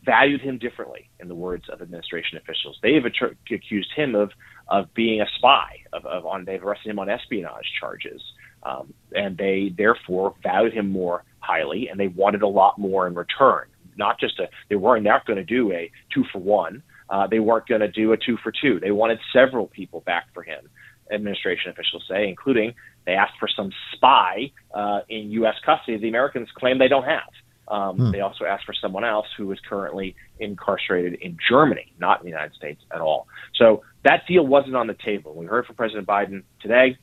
valued 0.05 0.41
him 0.41 0.59
differently, 0.59 1.09
in 1.21 1.29
the 1.29 1.35
words 1.35 1.69
of 1.69 1.81
administration 1.81 2.39
officials. 2.39 2.79
They 2.83 2.95
have 2.95 3.05
accused 3.51 3.93
him 3.95 4.15
of 4.15 4.33
of 4.69 4.93
being 4.95 5.21
a 5.21 5.27
spy. 5.37 5.83
Of, 5.93 6.07
of 6.07 6.27
on 6.27 6.45
they've 6.45 6.63
arrested 6.63 6.91
him 6.91 6.99
on 6.99 7.09
espionage 7.09 7.73
charges, 7.79 8.23
um, 8.63 8.93
and 9.15 9.37
they 9.37 9.73
therefore 9.77 10.35
valued 10.43 10.73
him 10.73 10.91
more 10.91 11.25
highly, 11.41 11.89
and 11.89 11.99
they 11.99 12.09
wanted 12.09 12.43
a 12.43 12.49
lot 12.49 12.79
more 12.79 13.07
in 13.07 13.15
return. 13.15 13.67
Not 13.97 14.19
just 14.19 14.39
a 14.39 14.49
they 14.69 14.77
weren't 14.77 15.05
not 15.05 15.27
going 15.27 15.39
to 15.39 15.45
do 15.45 15.73
a 15.73 15.91
two 16.13 16.25
for 16.33 16.39
one. 16.39 16.83
Uh, 17.09 17.27
they 17.27 17.41
weren't 17.41 17.67
going 17.67 17.81
to 17.81 17.91
do 17.91 18.13
a 18.13 18.17
two 18.17 18.39
for 18.43 18.53
two. 18.53 18.81
They 18.81 18.91
wanted 18.91 19.19
several 19.33 19.67
people 19.67 20.01
back 20.01 20.27
for 20.33 20.43
him. 20.43 20.69
Administration 21.13 21.71
officials 21.71 22.05
say, 22.09 22.29
including 22.29 22.75
they 23.05 23.13
asked 23.13 23.35
for 23.39 23.49
some 23.55 23.71
spy 23.95 24.53
uh, 24.75 25.01
in 25.09 25.31
U.S. 25.33 25.55
custody. 25.65 25.99
The 25.99 26.09
Americans 26.09 26.49
claim 26.57 26.79
they 26.79 26.89
don't 26.89 27.05
have. 27.05 27.29
Um, 27.69 27.97
hmm. 27.97 28.11
They 28.11 28.21
also 28.21 28.45
asked 28.45 28.65
for 28.65 28.75
someone 28.75 29.05
else 29.05 29.27
who 29.37 29.51
is 29.53 29.59
currently 29.69 30.15
incarcerated 30.39 31.15
in 31.15 31.37
Germany, 31.49 31.93
not 31.99 32.21
in 32.21 32.25
the 32.25 32.31
United 32.31 32.55
States 32.55 32.81
at 32.93 33.01
all. 33.01 33.29
So 33.57 33.83
that 34.05 34.27
deal 34.27 34.47
wasn't 34.47 34.77
on 34.77 34.87
the 34.87 34.97
table. 35.05 35.35
We 35.35 35.47
heard 35.47 35.67
from 35.67 35.77
President 35.77 36.07
Biden 36.07 36.43
today. 36.61 36.99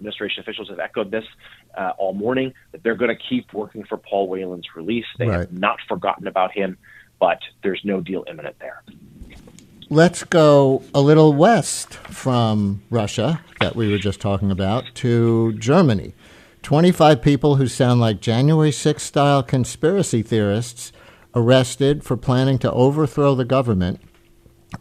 Administration 0.00 0.40
officials 0.40 0.68
have 0.70 0.78
echoed 0.78 1.10
this 1.10 1.24
uh, 1.76 1.92
all 1.98 2.14
morning 2.14 2.54
that 2.72 2.82
they're 2.82 2.94
going 2.94 3.14
to 3.14 3.22
keep 3.28 3.52
working 3.52 3.84
for 3.84 3.98
Paul 3.98 4.28
Whelan's 4.28 4.66
release. 4.74 5.04
They 5.18 5.26
right. 5.26 5.40
have 5.40 5.52
not 5.52 5.78
forgotten 5.88 6.26
about 6.26 6.52
him, 6.52 6.78
but 7.18 7.38
there's 7.62 7.82
no 7.84 8.00
deal 8.00 8.24
imminent 8.26 8.56
there. 8.58 8.82
Let's 9.90 10.24
go 10.24 10.82
a 10.94 11.00
little 11.00 11.32
west 11.32 11.94
from 11.94 12.82
Russia 12.90 13.44
that 13.60 13.76
we 13.76 13.90
were 13.90 13.98
just 13.98 14.20
talking 14.20 14.50
about 14.50 14.84
to 14.94 15.52
Germany. 15.54 16.14
25 16.62 17.20
people 17.20 17.56
who 17.56 17.66
sound 17.66 18.00
like 18.00 18.20
January 18.20 18.70
6 18.70 19.02
style 19.02 19.42
conspiracy 19.42 20.22
theorists 20.22 20.92
arrested 21.34 22.04
for 22.04 22.16
planning 22.16 22.58
to 22.58 22.70
overthrow 22.72 23.34
the 23.34 23.44
government, 23.44 24.00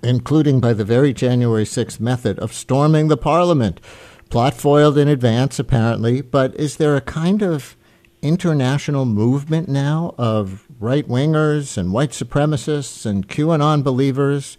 including 0.03 0.59
by 0.59 0.73
the 0.73 0.85
very 0.85 1.13
January 1.13 1.65
6 1.65 1.99
method 1.99 2.37
of 2.39 2.53
storming 2.53 3.07
the 3.07 3.17
parliament. 3.17 3.81
Plot 4.29 4.53
foiled 4.53 4.95
in 4.99 5.07
advance, 5.07 5.57
apparently, 5.57 6.21
but 6.21 6.55
is 6.55 6.77
there 6.77 6.95
a 6.95 7.01
kind 7.01 7.41
of 7.41 7.75
international 8.21 9.05
movement 9.05 9.67
now 9.67 10.13
of 10.19 10.67
right 10.79 11.07
wingers 11.07 11.77
and 11.79 11.91
white 11.91 12.11
supremacists 12.11 13.07
and 13.07 13.27
QAnon 13.27 13.83
believers 13.83 14.55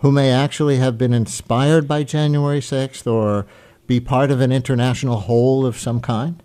who 0.00 0.12
may 0.12 0.30
actually 0.30 0.76
have 0.76 0.98
been 0.98 1.14
inspired 1.14 1.88
by 1.88 2.02
January 2.02 2.60
6th 2.60 3.10
or 3.10 3.46
be 3.86 3.98
part 3.98 4.30
of 4.30 4.42
an 4.42 4.52
international 4.52 5.20
whole 5.20 5.64
of 5.64 5.78
some 5.78 6.00
kind? 6.00 6.42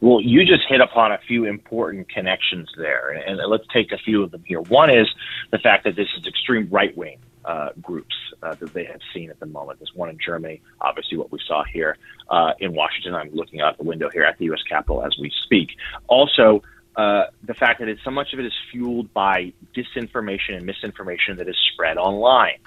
Well, 0.00 0.20
you 0.20 0.44
just 0.44 0.62
hit 0.68 0.80
upon 0.80 1.10
a 1.10 1.18
few 1.26 1.44
important 1.44 2.08
connections 2.08 2.68
there, 2.76 3.10
and, 3.10 3.40
let's 3.48 3.66
take 3.72 3.90
a 3.90 3.98
few 3.98 4.22
of 4.22 4.30
them 4.30 4.44
here. 4.46 4.60
One 4.60 4.90
is 4.90 5.08
the 5.50 5.58
fact 5.58 5.84
that 5.84 5.96
this 5.96 6.08
is 6.16 6.24
extreme 6.24 6.68
right 6.70 6.96
wing 6.96 7.18
uh, 7.46 7.70
groups 7.80 8.14
uh, 8.42 8.54
that 8.56 8.74
they 8.74 8.84
have 8.84 9.00
seen 9.14 9.30
at 9.30 9.38
the 9.40 9.46
moment. 9.46 9.78
There's 9.78 9.94
one 9.94 10.10
in 10.10 10.18
Germany, 10.24 10.60
obviously, 10.80 11.16
what 11.16 11.30
we 11.30 11.38
saw 11.46 11.64
here 11.64 11.96
uh, 12.28 12.52
in 12.58 12.74
Washington. 12.74 13.14
I'm 13.14 13.30
looking 13.32 13.60
out 13.60 13.78
the 13.78 13.84
window 13.84 14.10
here 14.10 14.24
at 14.24 14.36
the 14.38 14.46
U.S. 14.46 14.62
Capitol 14.68 15.04
as 15.04 15.16
we 15.18 15.32
speak. 15.44 15.70
Also, 16.08 16.62
uh, 16.96 17.24
the 17.44 17.54
fact 17.54 17.80
that 17.80 17.94
so 18.04 18.10
much 18.10 18.32
of 18.32 18.40
it 18.40 18.46
is 18.46 18.52
fueled 18.70 19.12
by 19.12 19.52
disinformation 19.74 20.56
and 20.56 20.66
misinformation 20.66 21.36
that 21.36 21.48
is 21.48 21.56
spread 21.72 21.98
online. 21.98 22.58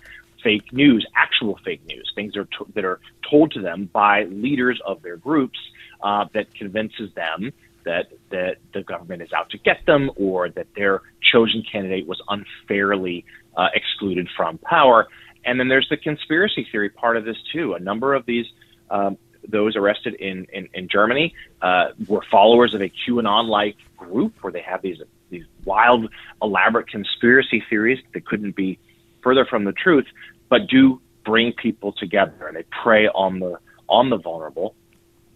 Fake 0.43 0.71
news, 0.71 1.05
actual 1.15 1.59
fake 1.65 1.86
news, 1.86 2.09
things 2.15 2.38
are 2.38 2.48
that 2.74 2.86
are 2.86 3.01
told 3.29 3.51
to 3.51 3.62
them 3.62 3.89
by 3.91 4.24
leaders 4.24 4.79
of 4.86 5.01
their 5.01 5.17
groups 5.17 5.59
uh, 6.01 6.25
that 6.33 6.53
convinces 6.53 7.13
them 7.13 7.51
that 7.83 8.07
that 8.29 8.57
the 8.74 8.81
government 8.83 9.21
is 9.21 9.33
out 9.33 9.50
to 9.50 9.57
get 9.57 9.86
them 9.86 10.12
or 10.15 10.50
that 10.50 10.67
their 10.75 11.01
chosen 11.31 11.63
candidate 11.69 12.07
was 12.07 12.21
unfairly 12.29 13.25
uh, 13.60 13.68
excluded 13.80 14.28
from 14.38 14.58
power. 14.78 15.00
And 15.46 15.54
then 15.60 15.68
there's 15.72 15.89
the 15.89 15.98
conspiracy 15.98 16.63
theory 16.72 16.89
part 17.04 17.16
of 17.18 17.24
this 17.30 17.38
too. 17.54 17.66
A 17.74 17.82
number 17.92 18.10
of 18.18 18.25
these 18.32 18.48
um, 18.89 19.18
those 19.48 19.74
arrested 19.75 20.13
in 20.16 20.38
in, 20.58 20.63
in 20.74 20.88
Germany 20.98 21.28
uh, 21.68 21.86
were 22.08 22.24
followers 22.36 22.72
of 22.74 22.82
a 22.82 22.92
QAnon-like 23.01 23.78
group 23.98 24.34
where 24.42 24.54
they 24.58 24.66
have 24.72 24.82
these 24.82 25.00
these 25.30 25.46
wild, 25.63 26.01
elaborate 26.42 26.88
conspiracy 26.88 27.60
theories 27.70 28.00
that 28.13 28.25
couldn't 28.25 28.56
be 28.56 28.80
further 29.22 29.46
from 29.46 29.63
the 29.70 29.75
truth, 29.86 30.08
but 30.51 30.62
do 30.68 31.01
bring 31.24 31.48
people 31.54 31.92
together 31.92 32.48
and 32.48 32.56
they 32.58 32.66
prey 32.84 33.04
on 33.08 33.39
the 33.39 33.54
on 33.88 34.10
the 34.10 34.18
vulnerable. 34.18 34.70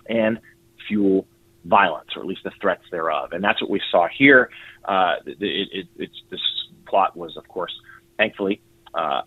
And 0.09 0.39
fuel 0.87 1.25
violence, 1.65 2.09
or 2.15 2.21
at 2.21 2.27
least 2.27 2.43
the 2.43 2.51
threats 2.61 2.83
thereof. 2.91 3.31
And 3.31 3.41
that's 3.43 3.61
what 3.61 3.69
we 3.69 3.81
saw 3.91 4.07
here. 4.07 4.49
Uh, 4.85 5.15
it, 5.25 5.87
it, 5.97 6.09
this 6.29 6.41
plot 6.85 7.15
was, 7.15 7.37
of 7.37 7.47
course, 7.47 7.73
thankfully 8.17 8.61
uh, 8.93 9.21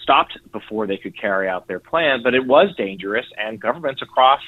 stopped 0.00 0.38
before 0.52 0.86
they 0.86 0.96
could 0.98 1.18
carry 1.18 1.48
out 1.48 1.66
their 1.66 1.80
plan, 1.80 2.22
but 2.22 2.34
it 2.34 2.46
was 2.46 2.74
dangerous, 2.76 3.26
and 3.36 3.60
governments 3.60 4.02
across 4.02 4.40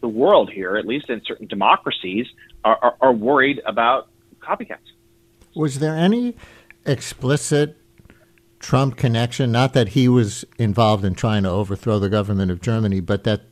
the 0.00 0.08
world 0.08 0.50
here, 0.50 0.76
at 0.76 0.86
least 0.86 1.10
in 1.10 1.20
certain 1.24 1.46
democracies, 1.46 2.26
are, 2.64 2.78
are, 2.82 2.96
are 3.00 3.12
worried 3.12 3.60
about 3.66 4.08
copycats. 4.40 4.78
Was 5.54 5.80
there 5.80 5.96
any 5.96 6.36
explicit 6.86 7.76
Trump 8.60 8.96
connection? 8.96 9.50
Not 9.50 9.72
that 9.72 9.88
he 9.88 10.08
was 10.08 10.44
involved 10.58 11.04
in 11.04 11.14
trying 11.14 11.42
to 11.42 11.50
overthrow 11.50 11.98
the 11.98 12.08
government 12.08 12.50
of 12.50 12.60
Germany, 12.60 13.00
but 13.00 13.24
that 13.24 13.42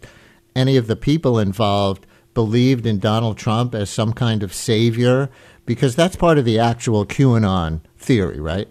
any 0.54 0.76
of 0.76 0.86
the 0.86 0.96
people 0.96 1.38
involved 1.38 2.06
believed 2.34 2.86
in 2.86 2.98
Donald 2.98 3.38
Trump 3.38 3.74
as 3.74 3.90
some 3.90 4.12
kind 4.12 4.42
of 4.42 4.54
savior? 4.54 5.30
Because 5.64 5.96
that's 5.96 6.14
part 6.14 6.38
of 6.38 6.44
the 6.44 6.58
actual 6.58 7.04
QAnon 7.04 7.80
theory, 7.96 8.38
right? 8.38 8.68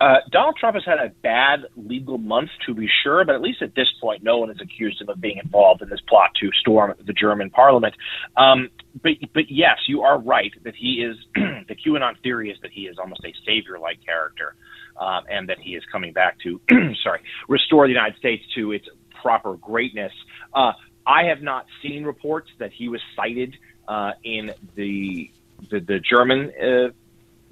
Uh, 0.00 0.16
Donald 0.32 0.56
Trump 0.58 0.74
has 0.74 0.84
had 0.84 0.98
a 0.98 1.10
bad 1.22 1.66
legal 1.76 2.16
month, 2.16 2.48
to 2.64 2.74
be 2.74 2.88
sure, 3.02 3.22
but 3.24 3.34
at 3.34 3.42
least 3.42 3.60
at 3.60 3.74
this 3.74 3.88
point, 4.00 4.22
no 4.22 4.38
one 4.38 4.48
has 4.48 4.58
accused 4.60 5.00
him 5.00 5.10
of 5.10 5.20
being 5.20 5.36
involved 5.36 5.82
in 5.82 5.90
this 5.90 6.00
plot 6.08 6.30
to 6.40 6.50
storm 6.58 6.94
the 7.04 7.12
German 7.12 7.50
parliament. 7.50 7.94
Um, 8.36 8.70
but, 9.02 9.12
but 9.34 9.50
yes, 9.50 9.76
you 9.88 10.02
are 10.02 10.18
right 10.18 10.52
that 10.64 10.74
he 10.74 11.04
is. 11.04 11.16
the 11.34 11.76
QAnon 11.76 12.20
theory 12.22 12.50
is 12.50 12.56
that 12.62 12.70
he 12.70 12.82
is 12.82 12.98
almost 12.98 13.22
a 13.24 13.34
savior-like 13.44 14.02
character, 14.04 14.54
um, 14.98 15.24
and 15.30 15.50
that 15.50 15.58
he 15.58 15.74
is 15.74 15.82
coming 15.92 16.14
back 16.14 16.38
to, 16.40 16.60
sorry, 17.02 17.20
restore 17.46 17.86
the 17.86 17.92
United 17.92 18.16
States 18.18 18.42
to 18.54 18.72
its 18.72 18.86
proper 19.20 19.56
greatness. 19.56 20.12
Uh, 20.54 20.72
I 21.06 21.24
have 21.24 21.42
not 21.42 21.66
seen 21.82 22.04
reports 22.04 22.48
that 22.58 22.72
he 22.72 22.88
was 22.88 23.02
cited 23.16 23.54
uh, 23.86 24.12
in 24.24 24.52
the 24.76 25.30
the, 25.70 25.80
the 25.80 26.00
German 26.00 26.50
uh, 26.58 26.88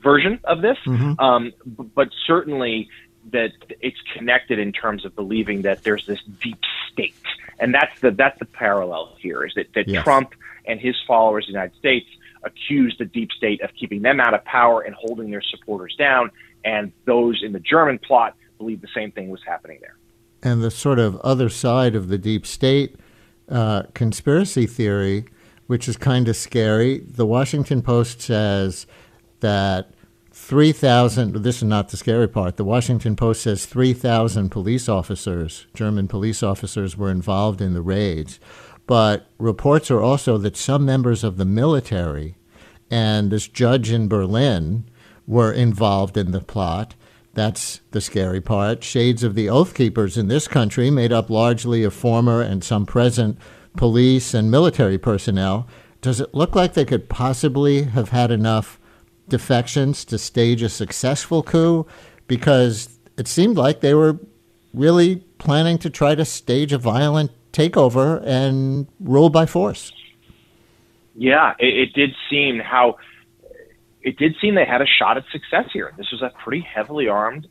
version 0.03 0.41
of 0.45 0.63
this, 0.63 0.79
mm-hmm. 0.87 1.19
um, 1.19 1.53
but 1.95 2.09
certainly 2.27 2.89
that 3.33 3.53
it's 3.81 3.99
connected 4.17 4.59
in 4.59 4.73
terms 4.73 5.05
of 5.05 5.15
believing 5.15 5.63
that 5.63 5.83
there's 5.83 6.07
this 6.07 6.21
deep 6.43 6.61
state, 6.93 7.15
and 7.59 7.75
that's 7.75 8.01
the 8.01 8.11
that's 8.11 8.39
the 8.39 8.47
parallel 8.47 9.17
here 9.21 9.45
is 9.45 9.53
that, 9.55 9.67
that 9.75 9.89
yes. 9.89 10.03
Trump 10.05 10.35
and 10.67 10.81
his 10.81 10.97
followers 11.07 11.45
in 11.47 11.53
the 11.53 11.59
United 11.59 11.77
States 11.79 12.07
accuse 12.45 12.95
the 12.99 13.05
deep 13.05 13.31
state 13.33 13.61
of 13.63 13.71
keeping 13.79 14.03
them 14.03 14.21
out 14.21 14.33
of 14.33 14.45
power 14.45 14.81
and 14.83 14.95
holding 14.95 15.31
their 15.31 15.43
supporters 15.43 15.95
down, 15.99 16.31
and 16.65 16.93
those 17.05 17.43
in 17.43 17.53
the 17.53 17.61
German 17.61 17.99
plot 17.99 18.35
believe 18.59 18.81
the 18.81 18.89
same 18.95 19.13
thing 19.13 19.29
was 19.29 19.41
happening 19.47 19.79
there. 19.81 19.97
And 20.43 20.63
the 20.63 20.71
sort 20.71 20.99
of 20.99 21.17
other 21.17 21.49
side 21.49 21.95
of 21.95 22.09
the 22.09 22.19
deep 22.19 22.47
state 22.47 22.97
uh, 23.49 23.85
conspiracy 23.95 24.67
theory, 24.67 25.25
which 25.67 25.89
is 25.89 25.97
kind 25.97 26.29
of 26.29 26.37
scary. 26.37 26.99
The 26.99 27.27
Washington 27.27 27.83
Post 27.83 28.21
says 28.21 28.87
that 29.41 29.91
3,000, 30.33 31.43
this 31.43 31.57
is 31.59 31.65
not 31.65 31.89
the 31.89 31.97
scary 31.97 32.29
part, 32.29 32.57
the 32.57 32.65
Washington 32.65 33.17
Post 33.17 33.43
says 33.43 33.67
3,000 33.67 34.51
police 34.51 34.89
officers, 34.89 35.67
German 35.75 36.09
police 36.09 36.43
officers, 36.43 36.97
were 36.97 37.11
involved 37.11 37.61
in 37.61 37.75
the 37.75 37.83
raids. 37.83 38.39
But 38.87 39.27
reports 39.39 39.91
are 39.91 40.01
also 40.01 40.39
that 40.39 40.57
some 40.57 40.87
members 40.87 41.23
of 41.23 41.37
the 41.37 41.45
military 41.45 42.37
and 42.91 43.31
this 43.31 43.49
judge 43.49 43.91
in 43.91 44.09
Berlin 44.09 44.89
were 45.27 45.53
involved 45.53 46.17
in 46.17 46.31
the 46.31 46.41
plot. 46.41 46.95
That's 47.35 47.81
the 47.91 48.01
scary 48.01 48.41
part. 48.41 48.83
Shades 48.83 49.23
of 49.23 49.35
the 49.35 49.51
Oath 49.51 49.75
Keepers 49.75 50.17
in 50.17 50.29
this 50.29 50.49
country, 50.49 50.91
made 50.91 51.13
up 51.13 51.29
largely 51.29 51.85
of 51.85 51.93
former 51.93 52.41
and 52.41 52.65
some 52.65 52.87
present 52.87 53.39
police 53.77 54.33
and 54.33 54.51
military 54.51 54.99
personnel. 54.99 55.69
Does 56.01 56.21
it 56.21 56.33
look 56.33 56.55
like 56.55 56.73
they 56.73 56.85
could 56.87 57.09
possibly 57.09 57.83
have 57.83 58.09
had 58.09 58.31
enough 58.31 58.81
defections 59.29 60.05
to 60.07 60.19
stage 60.19 60.63
a 60.63 60.69
successful 60.69 61.43
coup? 61.43 61.87
Because 62.27 62.99
it 63.17 63.29
seemed 63.29 63.57
like 63.57 63.81
they 63.81 63.95
were 63.95 64.19
really 64.75 65.17
planning 65.39 65.79
to 65.79 65.91
try 65.91 66.15
to 66.15 66.25
stage 66.25 66.73
a 66.73 66.79
violent 66.79 67.31
takeover 67.53 68.23
and 68.25 68.87
rule 69.01 69.31
by 69.31 69.47
force. 69.47 69.93
Yeah, 71.15 71.55
it, 71.59 71.77
it 71.77 71.93
did 71.95 72.15
seem 72.31 72.61
how 72.61 72.99
it 74.03 74.17
did 74.17 74.37
seem 74.41 74.55
they 74.55 74.65
had 74.65 74.81
a 74.81 74.87
shot 74.87 75.17
at 75.17 75.25
success 75.33 75.67
here. 75.73 75.93
This 75.97 76.11
was 76.13 76.23
a 76.23 76.33
pretty 76.43 76.61
heavily 76.61 77.09
armed, 77.09 77.49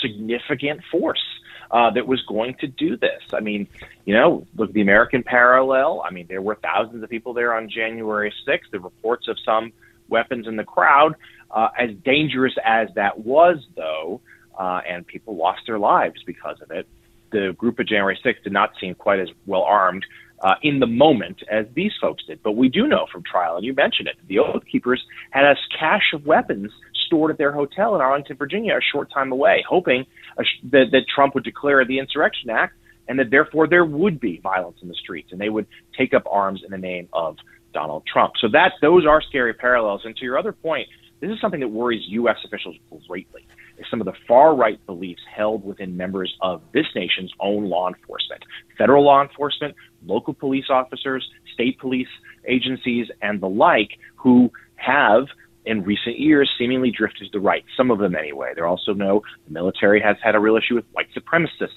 significant 0.00 0.82
force 0.90 1.22
uh, 1.70 1.90
that 1.90 2.06
was 2.06 2.22
going 2.22 2.54
to 2.60 2.68
do 2.68 2.96
this. 2.96 3.20
I 3.32 3.40
mean, 3.40 3.66
you 4.04 4.14
know, 4.14 4.46
look 4.56 4.68
at 4.68 4.74
the 4.74 4.80
American 4.80 5.24
parallel. 5.24 6.02
I 6.06 6.10
mean, 6.10 6.26
there 6.28 6.40
were 6.40 6.54
thousands 6.54 7.02
of 7.02 7.10
people 7.10 7.34
there 7.34 7.52
on 7.54 7.68
January 7.68 8.32
6th. 8.46 8.70
The 8.70 8.78
reports 8.78 9.26
of 9.26 9.36
some 9.44 9.72
weapons 10.08 10.46
in 10.46 10.56
the 10.56 10.64
crowd, 10.64 11.14
uh, 11.50 11.68
as 11.78 11.90
dangerous 12.04 12.54
as 12.64 12.88
that 12.94 13.18
was, 13.18 13.58
though, 13.76 14.20
uh, 14.58 14.80
and 14.88 15.06
people 15.06 15.36
lost 15.36 15.62
their 15.66 15.78
lives 15.78 16.22
because 16.26 16.56
of 16.62 16.70
it. 16.70 16.86
The 17.32 17.54
group 17.56 17.78
of 17.78 17.86
January 17.86 18.18
6th 18.24 18.42
did 18.44 18.52
not 18.52 18.72
seem 18.80 18.94
quite 18.94 19.18
as 19.18 19.28
well 19.46 19.62
armed 19.62 20.04
uh, 20.40 20.54
in 20.62 20.78
the 20.78 20.86
moment 20.86 21.42
as 21.50 21.66
these 21.74 21.92
folks 22.00 22.24
did. 22.26 22.42
But 22.42 22.52
we 22.52 22.68
do 22.68 22.86
know 22.86 23.06
from 23.10 23.22
trial, 23.22 23.56
and 23.56 23.64
you 23.64 23.74
mentioned 23.74 24.08
it, 24.08 24.16
the 24.28 24.38
Oath 24.38 24.62
Keepers 24.70 25.02
had 25.30 25.44
a 25.44 25.56
cache 25.78 26.12
of 26.12 26.26
weapons 26.26 26.70
stored 27.06 27.30
at 27.30 27.38
their 27.38 27.52
hotel 27.52 27.94
in 27.94 28.00
Arlington, 28.00 28.36
Virginia, 28.36 28.76
a 28.76 28.80
short 28.92 29.10
time 29.12 29.32
away, 29.32 29.64
hoping 29.68 30.06
that, 30.36 30.86
that 30.92 31.02
Trump 31.12 31.34
would 31.34 31.44
declare 31.44 31.84
the 31.84 31.98
Insurrection 31.98 32.50
Act 32.50 32.74
and 33.08 33.18
that 33.18 33.30
therefore 33.30 33.66
there 33.66 33.84
would 33.84 34.18
be 34.18 34.40
violence 34.42 34.78
in 34.82 34.88
the 34.88 34.94
streets 34.94 35.30
and 35.32 35.40
they 35.40 35.48
would 35.48 35.66
take 35.96 36.14
up 36.14 36.24
arms 36.30 36.62
in 36.64 36.70
the 36.70 36.78
name 36.78 37.08
of 37.12 37.36
Donald 37.74 38.04
Trump. 38.10 38.34
So 38.40 38.48
that 38.52 38.72
those 38.80 39.06
are 39.06 39.20
scary 39.20 39.52
parallels. 39.52 40.02
And 40.04 40.16
to 40.16 40.24
your 40.24 40.38
other 40.38 40.52
point, 40.52 40.88
this 41.20 41.30
is 41.30 41.40
something 41.40 41.60
that 41.60 41.68
worries 41.68 42.02
U.S. 42.08 42.36
officials 42.44 42.76
greatly. 43.08 43.46
Is 43.76 43.86
some 43.90 44.00
of 44.00 44.04
the 44.04 44.12
far 44.28 44.54
right 44.54 44.84
beliefs 44.86 45.22
held 45.36 45.64
within 45.64 45.96
members 45.96 46.32
of 46.40 46.62
this 46.72 46.86
nation's 46.94 47.32
own 47.40 47.68
law 47.68 47.88
enforcement, 47.88 48.44
federal 48.78 49.04
law 49.04 49.20
enforcement, 49.20 49.74
local 50.06 50.32
police 50.32 50.66
officers, 50.70 51.28
state 51.52 51.80
police 51.80 52.08
agencies, 52.46 53.08
and 53.20 53.40
the 53.40 53.48
like, 53.48 53.98
who 54.14 54.50
have 54.76 55.24
in 55.66 55.82
recent 55.82 56.20
years 56.20 56.50
seemingly 56.58 56.90
drifted 56.90 57.24
to 57.24 57.30
the 57.32 57.40
right, 57.40 57.64
some 57.76 57.90
of 57.90 57.98
them 57.98 58.14
anyway. 58.14 58.52
There 58.54 58.66
also 58.66 58.92
know 58.92 59.22
the 59.46 59.52
military 59.52 60.00
has 60.00 60.16
had 60.22 60.34
a 60.34 60.38
real 60.38 60.56
issue 60.56 60.74
with 60.74 60.84
white 60.92 61.08
supremacists 61.16 61.70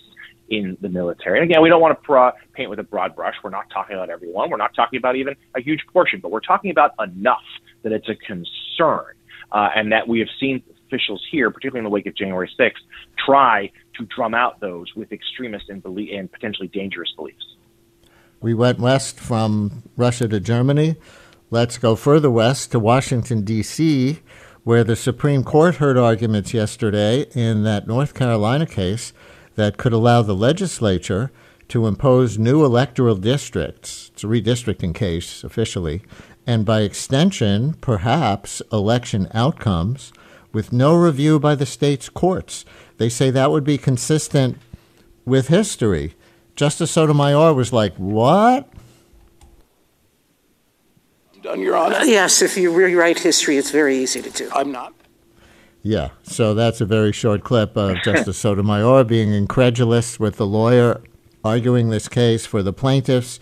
in 0.49 0.77
the 0.81 0.89
military. 0.89 1.39
And 1.39 1.49
again, 1.49 1.61
we 1.61 1.69
don't 1.69 1.81
want 1.81 1.97
to 1.97 2.05
pro- 2.05 2.31
paint 2.53 2.69
with 2.69 2.79
a 2.79 2.83
broad 2.83 3.15
brush. 3.15 3.35
We're 3.43 3.49
not 3.49 3.69
talking 3.69 3.95
about 3.95 4.09
everyone. 4.09 4.49
We're 4.49 4.57
not 4.57 4.73
talking 4.75 4.97
about 4.97 5.15
even 5.15 5.35
a 5.55 5.61
huge 5.61 5.81
portion, 5.91 6.19
but 6.21 6.31
we're 6.31 6.39
talking 6.39 6.71
about 6.71 6.91
enough 6.99 7.43
that 7.83 7.91
it's 7.91 8.09
a 8.09 8.15
concern 8.15 9.13
uh, 9.51 9.69
and 9.75 9.91
that 9.91 10.07
we 10.07 10.19
have 10.19 10.29
seen 10.39 10.63
officials 10.87 11.25
here, 11.29 11.51
particularly 11.51 11.79
in 11.79 11.83
the 11.83 11.89
wake 11.89 12.05
of 12.05 12.15
January 12.15 12.49
6th, 12.59 12.71
try 13.23 13.71
to 13.97 14.05
drum 14.05 14.33
out 14.33 14.59
those 14.59 14.93
with 14.95 15.11
extremist 15.11 15.69
and, 15.69 15.83
belie- 15.83 16.11
and 16.13 16.31
potentially 16.31 16.67
dangerous 16.67 17.11
beliefs. 17.15 17.55
We 18.39 18.53
went 18.53 18.79
west 18.79 19.19
from 19.19 19.83
Russia 19.95 20.27
to 20.27 20.39
Germany. 20.39 20.95
Let's 21.49 21.77
go 21.77 21.95
further 21.95 22.29
west 22.29 22.71
to 22.71 22.79
Washington, 22.79 23.43
D.C., 23.43 24.19
where 24.63 24.83
the 24.83 24.97
Supreme 24.97 25.43
Court 25.43 25.75
heard 25.75 25.97
arguments 25.97 26.53
yesterday 26.53 27.25
in 27.33 27.63
that 27.63 27.87
North 27.87 28.13
Carolina 28.13 28.65
case 28.65 29.13
that 29.57 29.77
could 29.77 29.91
allow 29.91 30.21
the 30.21 30.35
legislature 30.35 31.31
to 31.67 31.85
impose 31.85 32.37
new 32.37 32.63
electoral 32.63 33.15
districts. 33.15 34.09
It's 34.13 34.23
a 34.23 34.27
redistricting 34.27 34.95
case 34.95 35.43
officially, 35.43 36.01
and 36.45 36.65
by 36.65 36.81
extension, 36.81 37.73
perhaps 37.81 38.61
election 38.71 39.27
outcomes 39.33 40.13
with 40.53 40.71
no 40.71 40.95
review 40.95 41.39
by 41.39 41.55
the 41.55 41.65
state's 41.65 42.07
courts. 42.07 42.63
They 42.97 43.09
say 43.09 43.29
that 43.31 43.51
would 43.51 43.65
be 43.65 43.77
consistent 43.77 44.57
with 45.25 45.49
history. 45.49 46.15
Justice 46.55 46.91
Sotomayor 46.91 47.53
was 47.53 47.73
like, 47.73 47.93
What? 47.95 48.69
done, 51.47 51.61
Your 51.61 51.77
Honor? 51.77 52.03
Yes, 52.03 52.41
if 52.41 52.57
you 52.57 52.71
rewrite 52.71 53.19
history, 53.19 53.57
it's 53.57 53.71
very 53.71 53.97
easy 53.97 54.21
to 54.21 54.29
do. 54.29 54.49
I'm 54.53 54.71
not. 54.71 54.93
Yeah, 55.83 56.09
so 56.23 56.53
that's 56.53 56.81
a 56.81 56.85
very 56.85 57.11
short 57.11 57.43
clip 57.43 57.77
of 57.77 57.97
Justice 58.03 58.37
Sotomayor 58.37 59.03
being 59.05 59.33
incredulous 59.33 60.19
with 60.19 60.37
the 60.37 60.45
lawyer 60.45 61.01
arguing 61.43 61.89
this 61.89 62.07
case 62.07 62.45
for 62.45 62.61
the 62.61 62.73
plaintiffs. 62.73 63.39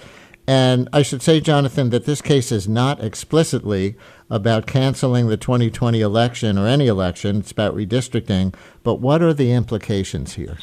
And 0.47 0.87
I 0.93 1.01
should 1.01 1.23
say, 1.23 1.39
Jonathan, 1.39 1.89
that 1.89 2.05
this 2.05 2.21
case 2.21 2.51
is 2.51 2.67
not 2.67 3.03
explicitly 3.03 3.95
about 4.29 4.67
canceling 4.67 5.27
the 5.27 5.37
2020 5.37 6.01
election 6.01 6.57
or 6.57 6.67
any 6.67 6.87
election. 6.87 7.37
It's 7.37 7.51
about 7.51 7.75
redistricting. 7.75 8.53
But 8.83 8.95
what 8.95 9.23
are 9.23 9.33
the 9.33 9.51
implications 9.51 10.35
here? 10.35 10.57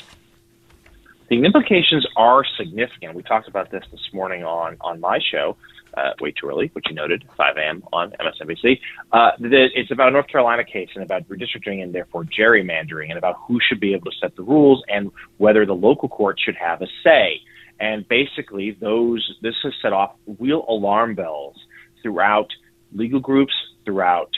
The 1.31 1.45
implications 1.45 2.07
are 2.17 2.45
significant. 2.57 3.15
We 3.15 3.23
talked 3.23 3.49
about 3.49 3.71
this 3.71 3.83
this 3.91 4.09
morning 4.13 4.45
on, 4.45 4.77
on 4.83 5.01
my 5.01 5.19
show 5.19 5.57
uh, 5.97 6.11
way 6.21 6.33
too 6.33 6.49
early, 6.49 6.71
which 6.73 6.87
you 6.89 6.95
noted, 6.95 7.25
5 7.37 7.57
a.m. 7.57 7.83
on 7.93 8.13
MSNBC. 8.13 8.79
Uh, 9.13 9.31
it's 9.41 9.91
about 9.91 10.09
a 10.09 10.11
North 10.11 10.29
Carolina 10.29 10.65
case 10.65 10.89
and 10.95 11.05
about 11.05 11.29
redistricting 11.29 11.83
and 11.83 11.95
therefore 11.95 12.25
gerrymandering 12.25 13.11
and 13.11 13.19
about 13.19 13.37
who 13.47 13.59
should 13.67 13.81
be 13.81 13.95
able 13.95 14.11
to 14.11 14.17
set 14.21 14.35
the 14.37 14.43
rules 14.43 14.83
and 14.89 15.11
whether 15.39 15.67
the 15.67 15.75
local 15.75 16.09
court 16.09 16.39
should 16.43 16.57
have 16.57 16.83
a 16.83 16.87
say. 17.05 17.41
And 17.81 18.07
basically, 18.09 18.77
those 18.81 19.29
this 19.43 19.55
has 19.65 19.73
set 19.83 19.93
off 19.93 20.15
real 20.39 20.65
alarm 20.69 21.15
bells 21.15 21.57
throughout 22.03 22.49
legal 22.93 23.21
groups, 23.21 23.53
throughout 23.85 24.31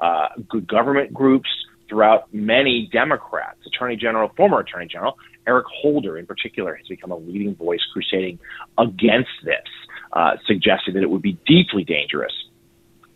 uh, 0.00 0.28
good 0.48 0.66
government 0.66 1.14
groups, 1.14 1.48
throughout 1.88 2.32
many 2.32 2.88
Democrats. 2.92 3.58
Attorney 3.66 3.96
General, 3.96 4.30
former 4.36 4.60
Attorney 4.60 4.86
General 4.86 5.16
Eric 5.46 5.66
Holder, 5.66 6.18
in 6.18 6.26
particular, 6.26 6.74
has 6.74 6.86
become 6.86 7.10
a 7.10 7.16
leading 7.16 7.54
voice 7.54 7.80
crusading 7.92 8.38
against 8.78 9.30
this 9.44 9.66
uh, 10.12 10.32
suggested 10.46 10.94
that 10.94 11.02
it 11.02 11.10
would 11.10 11.22
be 11.22 11.38
deeply 11.46 11.84
dangerous 11.84 12.32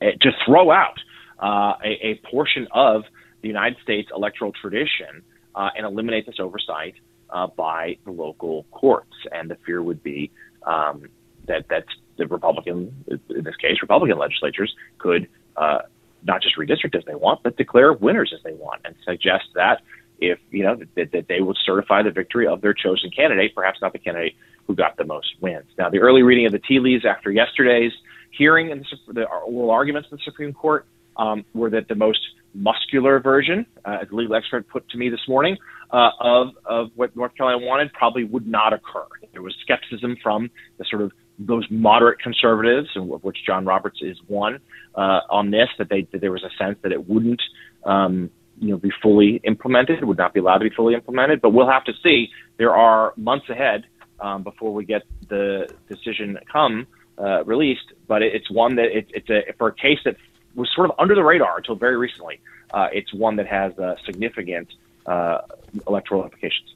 uh, 0.01 0.07
to 0.21 0.31
throw 0.45 0.71
out 0.71 0.99
uh, 1.43 1.75
a, 1.85 2.07
a, 2.07 2.21
portion 2.31 2.69
of 2.73 3.03
the 3.43 3.49
United 3.49 3.77
States 3.83 4.11
electoral 4.15 4.53
tradition 4.53 5.23
uh, 5.55 5.71
and 5.77 5.85
eliminate 5.85 6.27
this 6.27 6.37
oversight 6.39 6.95
uh, 7.31 7.47
by 7.49 7.97
the 8.05 8.11
local 8.11 8.65
courts. 8.71 9.15
And 9.33 9.51
the 9.51 9.57
fear 9.67 9.83
would 9.83 10.03
be 10.03 10.31
um, 10.63 11.09
that 11.47 11.69
that 11.69 11.85
the 12.17 12.27
Republican, 12.27 12.95
in 13.09 13.45
this 13.45 13.57
case, 13.57 13.79
Republican 13.83 14.19
legislatures 14.19 14.75
could 14.99 15.29
uh, 15.57 15.81
not 16.23 16.43
just 16.43 16.57
redistrict 16.57 16.97
as 16.97 17.05
they 17.07 17.15
want, 17.15 17.43
but 17.43 17.57
declare 17.57 17.93
winners 17.93 18.33
as 18.35 18.43
they 18.45 18.55
want, 18.55 18.83
and 18.85 18.95
suggest 19.05 19.45
that 19.55 19.83
if 20.19 20.39
you 20.51 20.63
know 20.63 20.77
that, 20.95 21.13
that 21.13 21.29
they 21.29 21.41
would 21.41 21.57
certify 21.65 22.03
the 22.03 22.11
victory 22.11 22.47
of 22.47 22.61
their 22.61 22.75
chosen 22.75 23.11
candidate, 23.11 23.55
perhaps 23.55 23.81
not 23.83 23.93
the 23.93 23.99
candidate 23.99 24.37
who 24.67 24.75
got 24.75 24.97
the 24.97 25.05
most 25.05 25.29
wins. 25.41 25.67
Now, 25.79 25.91
the 25.91 25.99
early 25.99 26.23
reading 26.23 26.47
of 26.47 26.53
the 26.53 26.59
tea 26.59 26.81
leaves 26.81 27.05
after 27.05 27.31
yesterday's 27.31 27.93
hearing 28.31 28.73
and 28.73 28.85
the, 29.07 29.13
the 29.13 29.25
oral 29.25 29.71
arguments 29.71 30.09
in 30.11 30.17
the 30.17 30.23
Supreme 30.25 30.53
Court 30.53 30.87
um, 31.17 31.45
were 31.55 31.71
that 31.71 31.89
the 31.89 31.95
most 31.95 32.21
muscular 32.55 33.21
version, 33.21 33.67
uh, 33.85 33.99
as 34.03 34.09
a 34.11 34.15
legal 34.15 34.35
expert 34.37 34.69
put 34.69 34.89
to 34.91 34.99
me 34.99 35.09
this 35.09 35.21
morning, 35.29 35.57
uh, 35.93 36.11
of 36.21 36.49
of 36.65 36.91
what 36.95 37.15
North 37.17 37.35
Carolina 37.37 37.65
wanted 37.65 37.93
probably 37.93 38.25
would 38.25 38.47
not 38.47 38.73
occur. 38.73 39.07
There 39.33 39.43
was 39.43 39.55
skepticism 39.63 40.17
from 40.23 40.51
the 40.79 40.85
sort 40.89 41.03
of 41.03 41.13
those 41.39 41.67
moderate 41.71 42.21
conservatives, 42.21 42.89
of 42.97 43.23
which 43.25 43.39
John 43.47 43.65
Roberts 43.65 43.99
is 44.03 44.17
one, 44.27 44.61
uh, 44.95 45.21
on 45.31 45.51
this 45.51 45.69
that 45.79 45.89
they 45.89 46.07
that 46.13 46.21
there 46.21 46.33
was 46.33 46.45
a 46.45 46.51
sense 46.63 46.79
that 46.83 46.93
it 46.93 47.09
wouldn't. 47.09 47.43
Um, 47.85 48.31
you 48.61 48.69
know, 48.69 48.77
be 48.77 48.93
fully 49.03 49.41
implemented. 49.43 50.05
Would 50.05 50.17
not 50.17 50.33
be 50.33 50.39
allowed 50.39 50.59
to 50.59 50.71
be 50.71 50.75
fully 50.75 50.95
implemented, 50.95 51.41
but 51.43 51.51
we'll 51.51 51.69
have 51.69 51.85
to 51.87 51.93
see. 52.05 52.29
There 52.57 52.73
are 52.73 53.13
months 53.17 53.49
ahead 53.49 53.85
um, 54.21 54.43
before 54.43 54.73
we 54.73 54.85
get 54.85 55.03
the 55.29 55.69
decision 55.89 56.39
come 56.51 56.87
uh, 57.19 57.45
released. 57.45 57.93
But 58.07 58.23
it, 58.23 58.35
it's 58.35 58.51
one 58.51 58.77
that 58.77 58.97
it, 58.97 59.07
it's 59.15 59.31
a 59.31 59.53
for 59.59 59.69
a 59.69 59.75
case 59.75 59.99
that 60.05 60.17
was 60.55 60.71
sort 60.75 60.91
of 60.91 60.97
under 60.99 61.15
the 61.15 61.25
radar 61.25 61.59
until 61.59 61.75
very 61.75 61.97
recently. 61.97 62.41
Uh, 62.73 62.89
it's 62.93 63.13
one 63.13 63.37
that 63.37 63.47
has 63.47 63.79
uh, 63.79 63.95
significant 64.05 64.69
uh, 65.07 65.39
electoral 65.87 66.25
implications. 66.25 66.75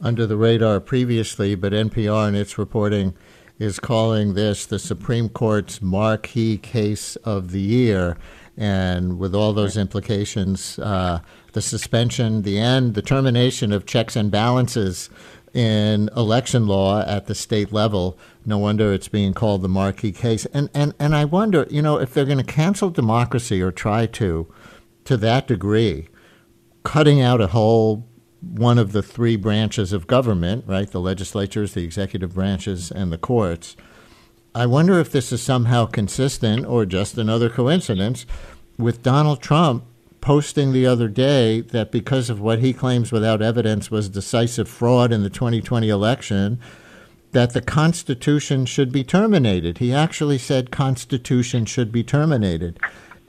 Under 0.00 0.26
the 0.26 0.36
radar 0.36 0.80
previously, 0.80 1.54
but 1.54 1.72
NPR 1.72 2.28
in 2.28 2.34
its 2.34 2.58
reporting 2.58 3.14
is 3.58 3.78
calling 3.78 4.34
this 4.34 4.66
the 4.66 4.78
Supreme 4.78 5.28
Court's 5.28 5.80
marquee 5.80 6.58
case 6.58 7.16
of 7.16 7.52
the 7.52 7.60
year. 7.60 8.16
And 8.58 9.18
with 9.18 9.34
all 9.34 9.52
those 9.52 9.76
implications, 9.76 10.78
uh, 10.78 11.20
the 11.52 11.62
suspension, 11.62 12.42
the 12.42 12.58
end, 12.58 12.94
the 12.94 13.02
termination 13.02 13.72
of 13.72 13.86
checks 13.86 14.16
and 14.16 14.30
balances 14.30 15.10
in 15.56 16.10
election 16.14 16.66
law 16.66 17.00
at 17.00 17.26
the 17.26 17.34
state 17.34 17.72
level. 17.72 18.18
No 18.44 18.58
wonder 18.58 18.92
it's 18.92 19.08
being 19.08 19.32
called 19.32 19.62
the 19.62 19.68
marquee 19.68 20.12
case. 20.12 20.44
And 20.52 20.68
and 20.74 20.94
and 20.98 21.16
I 21.16 21.24
wonder, 21.24 21.66
you 21.70 21.80
know, 21.80 21.98
if 21.98 22.12
they're 22.12 22.26
going 22.26 22.36
to 22.36 22.44
cancel 22.44 22.90
democracy 22.90 23.62
or 23.62 23.72
try 23.72 24.04
to, 24.04 24.52
to 25.04 25.16
that 25.16 25.46
degree, 25.46 26.08
cutting 26.84 27.22
out 27.22 27.40
a 27.40 27.48
whole 27.48 28.06
one 28.42 28.78
of 28.78 28.92
the 28.92 29.02
three 29.02 29.36
branches 29.36 29.94
of 29.94 30.06
government, 30.06 30.64
right? 30.66 30.90
The 30.90 31.00
legislatures, 31.00 31.72
the 31.72 31.84
executive 31.84 32.34
branches, 32.34 32.92
and 32.92 33.10
the 33.10 33.18
courts. 33.18 33.76
I 34.54 34.66
wonder 34.66 35.00
if 35.00 35.10
this 35.10 35.32
is 35.32 35.42
somehow 35.42 35.86
consistent 35.86 36.66
or 36.66 36.84
just 36.84 37.16
another 37.16 37.48
coincidence 37.48 38.26
with 38.78 39.02
Donald 39.02 39.40
Trump 39.40 39.84
posting 40.26 40.72
the 40.72 40.84
other 40.84 41.06
day 41.06 41.60
that 41.60 41.92
because 41.92 42.28
of 42.28 42.40
what 42.40 42.58
he 42.58 42.72
claims 42.72 43.12
without 43.12 43.40
evidence 43.40 43.92
was 43.92 44.08
decisive 44.08 44.68
fraud 44.68 45.12
in 45.12 45.22
the 45.22 45.30
2020 45.30 45.88
election, 45.88 46.58
that 47.30 47.52
the 47.52 47.60
Constitution 47.60 48.66
should 48.66 48.90
be 48.90 49.04
terminated. 49.04 49.78
He 49.78 49.92
actually 49.92 50.38
said 50.38 50.72
Constitution 50.72 51.64
should 51.64 51.92
be 51.92 52.02
terminated. 52.02 52.76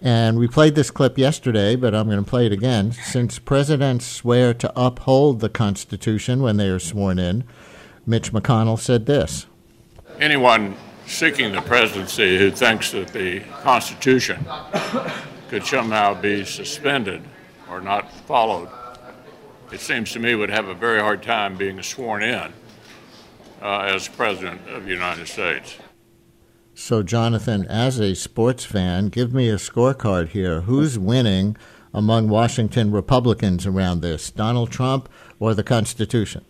And 0.02 0.40
we 0.40 0.48
played 0.48 0.74
this 0.74 0.90
clip 0.90 1.20
yesterday, 1.20 1.76
but 1.76 1.94
I'm 1.94 2.08
going 2.08 2.24
to 2.24 2.28
play 2.28 2.48
it 2.48 2.52
again. 2.52 2.94
Since 2.94 3.38
presidents 3.38 4.08
swear 4.08 4.56
to 4.56 4.74
uphold 4.76 5.40
the 5.40 5.50
Constitution 5.50 6.42
when 6.42 6.58
they 6.58 6.68
are 6.68 6.80
sworn 6.80 7.20
in, 7.20 7.44
Mitch 8.08 8.34
McConnell 8.34 8.80
said 8.80 9.06
this 9.06 9.46
Anyone 10.20 10.76
seeking 11.06 11.52
the 11.52 11.62
presidency 11.62 12.40
who 12.40 12.50
thinks 12.50 12.90
that 12.90 13.10
the 13.10 13.42
Constitution 13.62 14.44
could 15.50 15.66
somehow 15.66 16.14
be 16.20 16.46
suspended 16.46 17.22
or 17.70 17.82
not 17.82 18.12
followed, 18.12 18.70
it 19.72 19.80
seems 19.80 20.12
to 20.14 20.20
me 20.20 20.36
would 20.36 20.50
have 20.50 20.68
a 20.68 20.74
very 20.74 21.00
hard 21.00 21.24
time 21.24 21.58
being 21.58 21.82
sworn 21.82 22.24
in 22.24 22.54
uh, 23.62 23.80
as 23.80 24.08
President 24.08 24.62
of 24.70 24.86
the 24.86 24.92
United 24.92 25.28
States. 25.28 25.78
So, 26.74 27.02
Jonathan, 27.02 27.66
as 27.66 28.00
a 28.00 28.14
sports 28.14 28.64
fan, 28.64 29.10
give 29.10 29.34
me 29.34 29.50
a 29.50 29.56
scorecard 29.56 30.30
here. 30.30 30.62
Who's 30.62 31.00
winning 31.00 31.58
among 31.94 32.30
Washington 32.30 32.92
Republicans 32.92 33.66
around 33.66 34.02
this, 34.02 34.30
Donald 34.30 34.70
Trump 34.70 35.10
or 35.40 35.56
the 35.56 35.64
Constitution? 35.64 36.46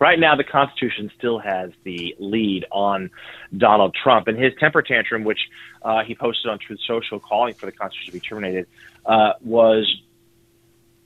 Right 0.00 0.18
now, 0.18 0.34
the 0.34 0.44
Constitution 0.44 1.10
still 1.18 1.38
has 1.38 1.70
the 1.84 2.16
lead 2.18 2.64
on 2.72 3.10
Donald 3.56 3.94
Trump. 4.02 4.28
And 4.28 4.42
his 4.42 4.54
temper 4.58 4.80
tantrum, 4.80 5.24
which 5.24 5.40
uh, 5.82 6.02
he 6.04 6.14
posted 6.14 6.50
on 6.50 6.58
Truth 6.58 6.80
Social 6.86 7.20
calling 7.20 7.52
for 7.52 7.66
the 7.66 7.72
Constitution 7.72 8.12
to 8.12 8.12
be 8.12 8.20
terminated, 8.20 8.66
uh, 9.04 9.34
was 9.42 9.86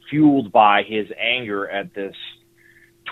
fueled 0.08 0.52
by 0.52 0.84
his 0.84 1.08
anger 1.18 1.68
at 1.68 1.92
this 1.92 2.14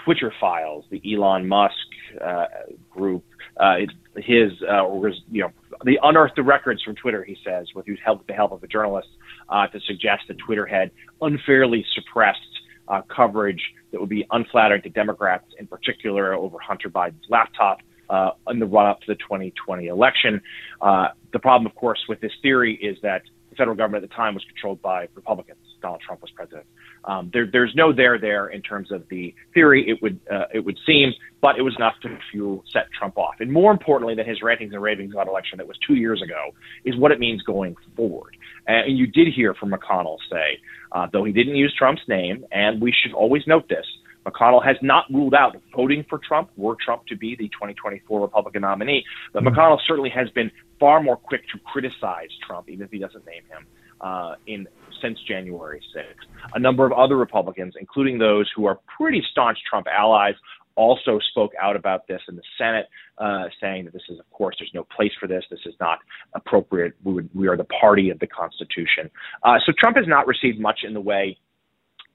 Twitter 0.05 0.33
files, 0.41 0.85
the 0.91 1.03
Elon 1.15 1.49
Musk 1.49 1.75
uh, 2.21 2.47
group, 2.91 3.25
uh, 3.59 3.77
his 4.17 4.53
uh, 4.63 4.85
was 4.85 5.21
you 5.31 5.43
know 5.43 5.51
the 5.85 5.99
unearthed 6.03 6.37
the 6.37 6.43
records 6.43 6.83
from 6.83 6.95
Twitter. 6.95 7.23
He 7.23 7.37
says 7.45 7.69
with 7.75 7.87
the 7.87 7.97
help 8.35 8.53
of 8.53 8.63
a 8.63 8.67
journalist 8.67 9.09
uh, 9.49 9.67
to 9.69 9.81
suggest 9.81 10.23
that 10.29 10.39
Twitter 10.39 10.67
had 10.67 10.91
unfairly 11.21 11.85
suppressed 11.95 12.41
uh, 12.89 13.03
coverage 13.15 13.63
that 13.91 14.01
would 14.01 14.09
be 14.09 14.27
unflattering 14.31 14.83
to 14.83 14.89
Democrats, 14.89 15.45
in 15.59 15.67
particular 15.67 16.35
over 16.35 16.59
Hunter 16.59 16.89
Biden's 16.89 17.29
laptop. 17.29 17.79
Uh, 18.11 18.33
in 18.49 18.59
the 18.59 18.67
run 18.67 18.85
up 18.85 19.01
to 19.01 19.07
the 19.07 19.15
2020 19.15 19.87
election. 19.87 20.43
Uh, 20.83 21.07
the 21.33 21.39
problem, 21.39 21.65
of 21.65 21.75
course, 21.75 21.99
with 22.11 22.21
this 22.21 22.33
theory 22.43 22.75
is 22.75 22.99
that 23.01 23.23
the 23.49 23.57
federal 23.57 23.75
government 23.75 24.05
at 24.05 24.11
the 24.11 24.15
time 24.15 24.35
was 24.35 24.45
controlled 24.45 24.83
by 24.83 25.09
Republicans. 25.15 25.72
Donald 25.83 26.01
Trump 26.01 26.23
was 26.23 26.31
president. 26.31 26.67
Um, 27.05 27.31
there, 27.33 27.47
there's 27.51 27.73
no 27.75 27.93
there 27.93 28.19
there 28.19 28.49
in 28.49 28.63
terms 28.63 28.91
of 28.91 29.09
the 29.09 29.35
theory. 29.53 29.89
It 29.89 30.01
would 30.01 30.21
uh, 30.31 30.47
it 30.55 30.61
would 30.61 30.79
seem, 30.87 31.13
but 31.41 31.59
it 31.59 31.63
was 31.63 31.75
enough 31.77 31.95
to 32.03 32.19
fuel 32.31 32.65
set 32.73 32.87
Trump 32.97 33.19
off. 33.19 33.35
And 33.41 33.53
more 33.53 33.73
importantly 33.73 34.15
than 34.15 34.27
his 34.27 34.41
rantings 34.43 34.73
and 34.73 34.83
ravings 34.83 35.13
about 35.13 35.29
election 35.29 35.59
that 35.59 35.67
was 35.67 35.77
two 35.87 35.95
years 35.95 36.23
ago 36.23 36.55
is 36.85 36.97
what 36.97 37.11
it 37.11 37.19
means 37.19 37.43
going 37.43 37.77
forward. 37.97 38.37
And 38.67 38.97
you 38.97 39.07
did 39.07 39.29
hear 39.35 39.55
from 39.55 39.73
McConnell 39.73 40.19
say, 40.31 40.59
uh, 40.93 41.09
though 41.13 41.25
he 41.25 41.33
didn't 41.33 41.57
use 41.57 41.75
Trump's 41.77 42.03
name, 42.07 42.45
and 42.53 42.81
we 42.81 42.93
should 42.93 43.13
always 43.13 43.43
note 43.47 43.69
this. 43.69 43.87
McConnell 44.25 44.65
has 44.65 44.77
not 44.83 45.05
ruled 45.13 45.35
out 45.35 45.57
voting 45.75 46.05
for 46.09 46.19
Trump 46.19 46.51
were 46.57 46.77
Trump 46.85 47.07
to 47.07 47.17
be 47.17 47.35
the 47.35 47.49
2024 47.49 48.21
Republican 48.21 48.63
nominee, 48.63 49.05
but 49.33 49.43
mm-hmm. 49.43 49.55
McConnell 49.55 49.79
certainly 49.87 50.11
has 50.11 50.31
been 50.31 50.51
far 50.79 51.03
more 51.03 51.17
quick 51.17 51.43
to 51.49 51.59
criticize 51.59 52.29
Trump, 52.47 52.69
even 52.69 52.85
if 52.85 52.91
he 52.91 52.99
doesn't 52.99 53.27
name 53.27 53.43
him, 53.51 53.67
uh, 54.03 54.35
in 54.47 54.67
since 55.01 55.19
January 55.27 55.83
6th. 55.97 56.55
A 56.55 56.59
number 56.59 56.87
of 56.87 56.93
other 56.93 57.17
Republicans, 57.17 57.75
including 57.79 58.19
those 58.19 58.51
who 58.55 58.67
are 58.67 58.79
pretty 58.97 59.23
staunch 59.33 59.59
Trump 59.69 59.87
allies, 59.89 60.35
also 60.75 61.19
spoke 61.31 61.53
out 61.61 61.77
about 61.77 62.07
this 62.07 62.21
in 62.29 62.37
the 62.37 62.43
Senate, 62.57 62.87
uh, 63.19 63.45
saying 63.61 63.85
that 63.85 63.93
this 63.93 64.03
is, 64.09 64.19
of 64.19 64.31
course, 64.31 64.57
there's 64.59 64.71
no 64.73 64.85
place 64.85 65.11
for 65.21 65.27
this. 65.27 65.45
This 65.51 65.61
is 65.67 65.75
not 65.81 65.99
appropriate. 66.35 66.95
We, 67.05 67.13
would, 67.13 67.31
we 67.35 67.49
are 67.49 67.57
the 67.57 67.65
party 67.65 68.11
of 68.11 68.19
the 68.21 68.27
Constitution. 68.27 69.11
Uh, 69.43 69.57
so 69.67 69.73
Trump 69.79 69.97
has 69.97 70.07
not 70.07 70.27
received 70.27 70.59
much 70.59 70.81
in 70.87 70.95
the 70.95 71.01
way 71.01 71.37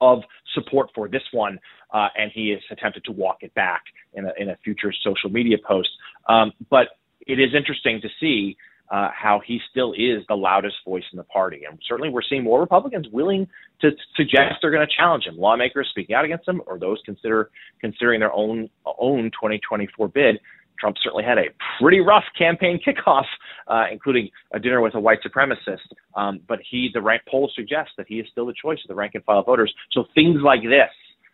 of 0.02 0.24
support 0.54 0.90
for 0.94 1.08
this 1.08 1.24
one, 1.32 1.60
uh, 1.94 2.08
and 2.18 2.32
he 2.34 2.50
has 2.50 2.60
attempted 2.72 3.04
to 3.06 3.12
walk 3.12 3.38
it 3.42 3.54
back 3.54 3.84
in 4.14 4.26
a, 4.26 4.32
in 4.38 4.50
a 4.50 4.58
future 4.64 4.94
social 5.04 5.30
media 5.30 5.58
post. 5.68 5.90
Um, 6.30 6.52
but 6.70 6.98
it 7.22 7.40
is 7.40 7.54
interesting 7.56 8.02
to 8.02 8.10
see 8.20 8.58
uh, 8.90 9.10
how 9.14 9.42
he 9.46 9.60
still 9.70 9.94
is 9.94 10.24
the 10.28 10.36
loudest 10.36 10.76
voice 10.86 11.04
in 11.12 11.18
the 11.18 11.24
party. 11.24 11.62
And 11.70 11.80
certainly 11.88 12.10
we're 12.10 12.22
seeing 12.28 12.44
more 12.44 12.60
Republicans 12.60 13.08
willing 13.12 13.48
to 13.82 13.92
suggest 14.16 14.56
they're 14.62 14.72
going 14.72 14.88
to 14.88 14.96
challenge 14.96 15.26
him. 15.26 15.38
Lawmakers 15.38 15.88
speaking 15.90 16.16
out 16.16 16.26
against 16.26 16.48
him 16.48 16.62
or 16.66 16.80
those 16.80 17.00
consider 17.06 17.52
considering 17.82 18.20
their 18.20 18.34
own 18.34 18.70
own 19.00 19.32
2024 19.32 20.08
bid. 20.10 20.40
Trump 20.80 20.96
certainly 21.04 21.24
had 21.24 21.40
a 21.40 21.46
pretty 21.82 22.00
rough 22.00 22.24
campaign 22.38 22.80
kickoff, 22.86 23.26
uh, 23.68 23.86
including 23.92 24.30
a 24.54 24.60
dinner 24.60 24.80
with 24.80 24.94
a 24.94 25.00
white 25.00 25.20
supremacist. 25.26 25.80
Um, 26.16 26.40
but 26.48 26.60
he, 26.70 26.90
the 26.94 27.02
rank 27.02 27.24
poll 27.30 27.52
suggests 27.56 27.94
that 27.98 28.06
he 28.08 28.20
is 28.20 28.28
still 28.32 28.46
the 28.46 28.54
choice 28.54 28.78
of 28.84 28.88
the 28.88 28.96
rank 28.96 29.14
and 29.16 29.24
file 29.24 29.44
voters. 29.44 29.74
So 29.92 30.06
things 30.14 30.38
like 30.44 30.62
this 30.62 30.92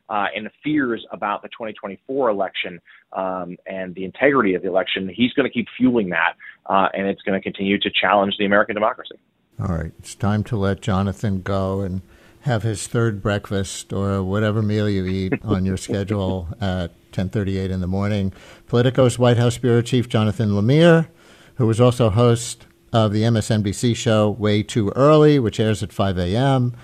uh, 0.10 0.26
and 0.36 0.50
fears 0.64 1.06
about 1.12 1.42
the 1.42 1.50
2024 1.50 2.30
election 2.30 2.80
um, 3.14 3.58
and 3.66 3.96
the 3.96 4.06
integrity 4.06 4.54
of 4.54 4.62
the 4.62 4.68
election, 4.68 5.10
he's 5.14 5.34
going 5.34 5.48
to 5.48 5.54
keep 5.54 5.68
fueling 5.78 6.10
that, 6.10 6.36
uh, 6.66 6.90
and 6.94 7.08
it's 7.08 7.22
going 7.22 7.40
to 7.40 7.44
continue 7.44 7.80
to 7.80 7.90
challenge 7.90 8.36
the 8.38 8.46
American 8.46 8.76
democracy. 8.76 9.16
All 9.60 9.76
right, 9.76 9.92
it's 10.00 10.16
time 10.16 10.44
to 10.46 10.58
let 10.58 10.82
Jonathan 10.82 11.42
go 11.42 11.82
and 11.82 12.02
have 12.42 12.64
his 12.64 12.88
third 12.88 13.22
breakfast 13.22 13.94
or 13.94 14.22
whatever 14.24 14.62
meal 14.62 14.90
you 14.90 15.06
eat 15.06 15.34
on 15.44 15.66
your 15.66 15.78
schedule 15.78 16.50
at 16.60 16.92
10:38 17.12 17.70
in 17.70 17.80
the 17.80 17.88
morning. 17.88 18.34
Politico's 18.68 19.18
White 19.18 19.38
House 19.38 19.58
bureau 19.58 19.82
chief 19.82 20.10
Jonathan 20.10 20.50
Lemire, 20.50 21.08
who 21.56 21.68
was 21.68 21.80
also 21.80 22.10
host 22.10 22.66
of 22.92 23.14
the 23.14 23.22
MSNBC 23.22 23.96
show 23.96 24.30
Way 24.30 24.64
Too 24.64 24.92
Early, 24.96 25.40
which 25.40 25.60
airs 25.60 25.82
at 25.82 25.94
5 25.94 26.18
a.m 26.18 26.76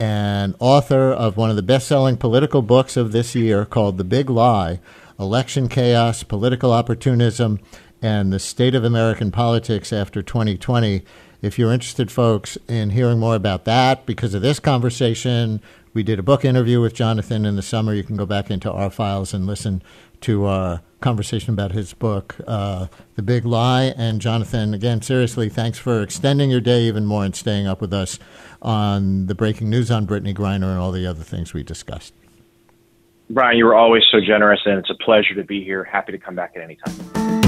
and 0.00 0.54
author 0.58 1.10
of 1.12 1.36
one 1.36 1.50
of 1.50 1.56
the 1.56 1.62
best 1.62 1.88
selling 1.88 2.16
political 2.16 2.62
books 2.62 2.96
of 2.96 3.12
this 3.12 3.34
year 3.34 3.64
called 3.64 3.98
The 3.98 4.04
Big 4.04 4.30
Lie 4.30 4.80
Election 5.18 5.68
Chaos, 5.68 6.22
Political 6.22 6.72
Opportunism, 6.72 7.58
and 8.00 8.32
the 8.32 8.38
State 8.38 8.74
of 8.74 8.84
American 8.84 9.32
Politics 9.32 9.92
After 9.92 10.22
2020. 10.22 11.02
If 11.42 11.58
you're 11.58 11.72
interested, 11.72 12.10
folks, 12.10 12.56
in 12.68 12.90
hearing 12.90 13.18
more 13.18 13.34
about 13.34 13.64
that, 13.64 14.06
because 14.06 14.34
of 14.34 14.42
this 14.42 14.60
conversation, 14.60 15.60
we 15.94 16.02
did 16.02 16.18
a 16.18 16.22
book 16.22 16.44
interview 16.44 16.80
with 16.80 16.94
Jonathan 16.94 17.44
in 17.44 17.56
the 17.56 17.62
summer. 17.62 17.92
You 17.92 18.04
can 18.04 18.16
go 18.16 18.26
back 18.26 18.50
into 18.50 18.70
our 18.70 18.90
files 18.90 19.34
and 19.34 19.46
listen 19.46 19.82
to 20.22 20.44
our 20.44 20.80
conversation 21.00 21.52
about 21.52 21.72
his 21.72 21.94
book, 21.94 22.36
uh, 22.46 22.86
The 23.14 23.22
Big 23.22 23.44
Lie. 23.44 23.94
And 23.96 24.20
Jonathan, 24.20 24.74
again, 24.74 25.02
seriously, 25.02 25.48
thanks 25.48 25.78
for 25.78 26.02
extending 26.02 26.50
your 26.50 26.60
day 26.60 26.82
even 26.82 27.06
more 27.06 27.24
and 27.24 27.34
staying 27.34 27.66
up 27.66 27.80
with 27.80 27.92
us 27.92 28.18
on 28.60 29.26
the 29.26 29.34
breaking 29.34 29.70
news 29.70 29.90
on 29.90 30.06
Brittney 30.06 30.34
Griner 30.34 30.70
and 30.70 30.78
all 30.78 30.92
the 30.92 31.06
other 31.06 31.22
things 31.22 31.54
we 31.54 31.62
discussed. 31.62 32.12
Brian, 33.30 33.58
you 33.58 33.66
were 33.66 33.74
always 33.74 34.02
so 34.10 34.18
generous, 34.20 34.60
and 34.64 34.78
it's 34.78 34.90
a 34.90 35.04
pleasure 35.04 35.34
to 35.34 35.44
be 35.44 35.62
here. 35.62 35.84
Happy 35.84 36.12
to 36.12 36.18
come 36.18 36.34
back 36.34 36.52
at 36.56 36.62
any 36.62 36.76
time. 36.76 37.47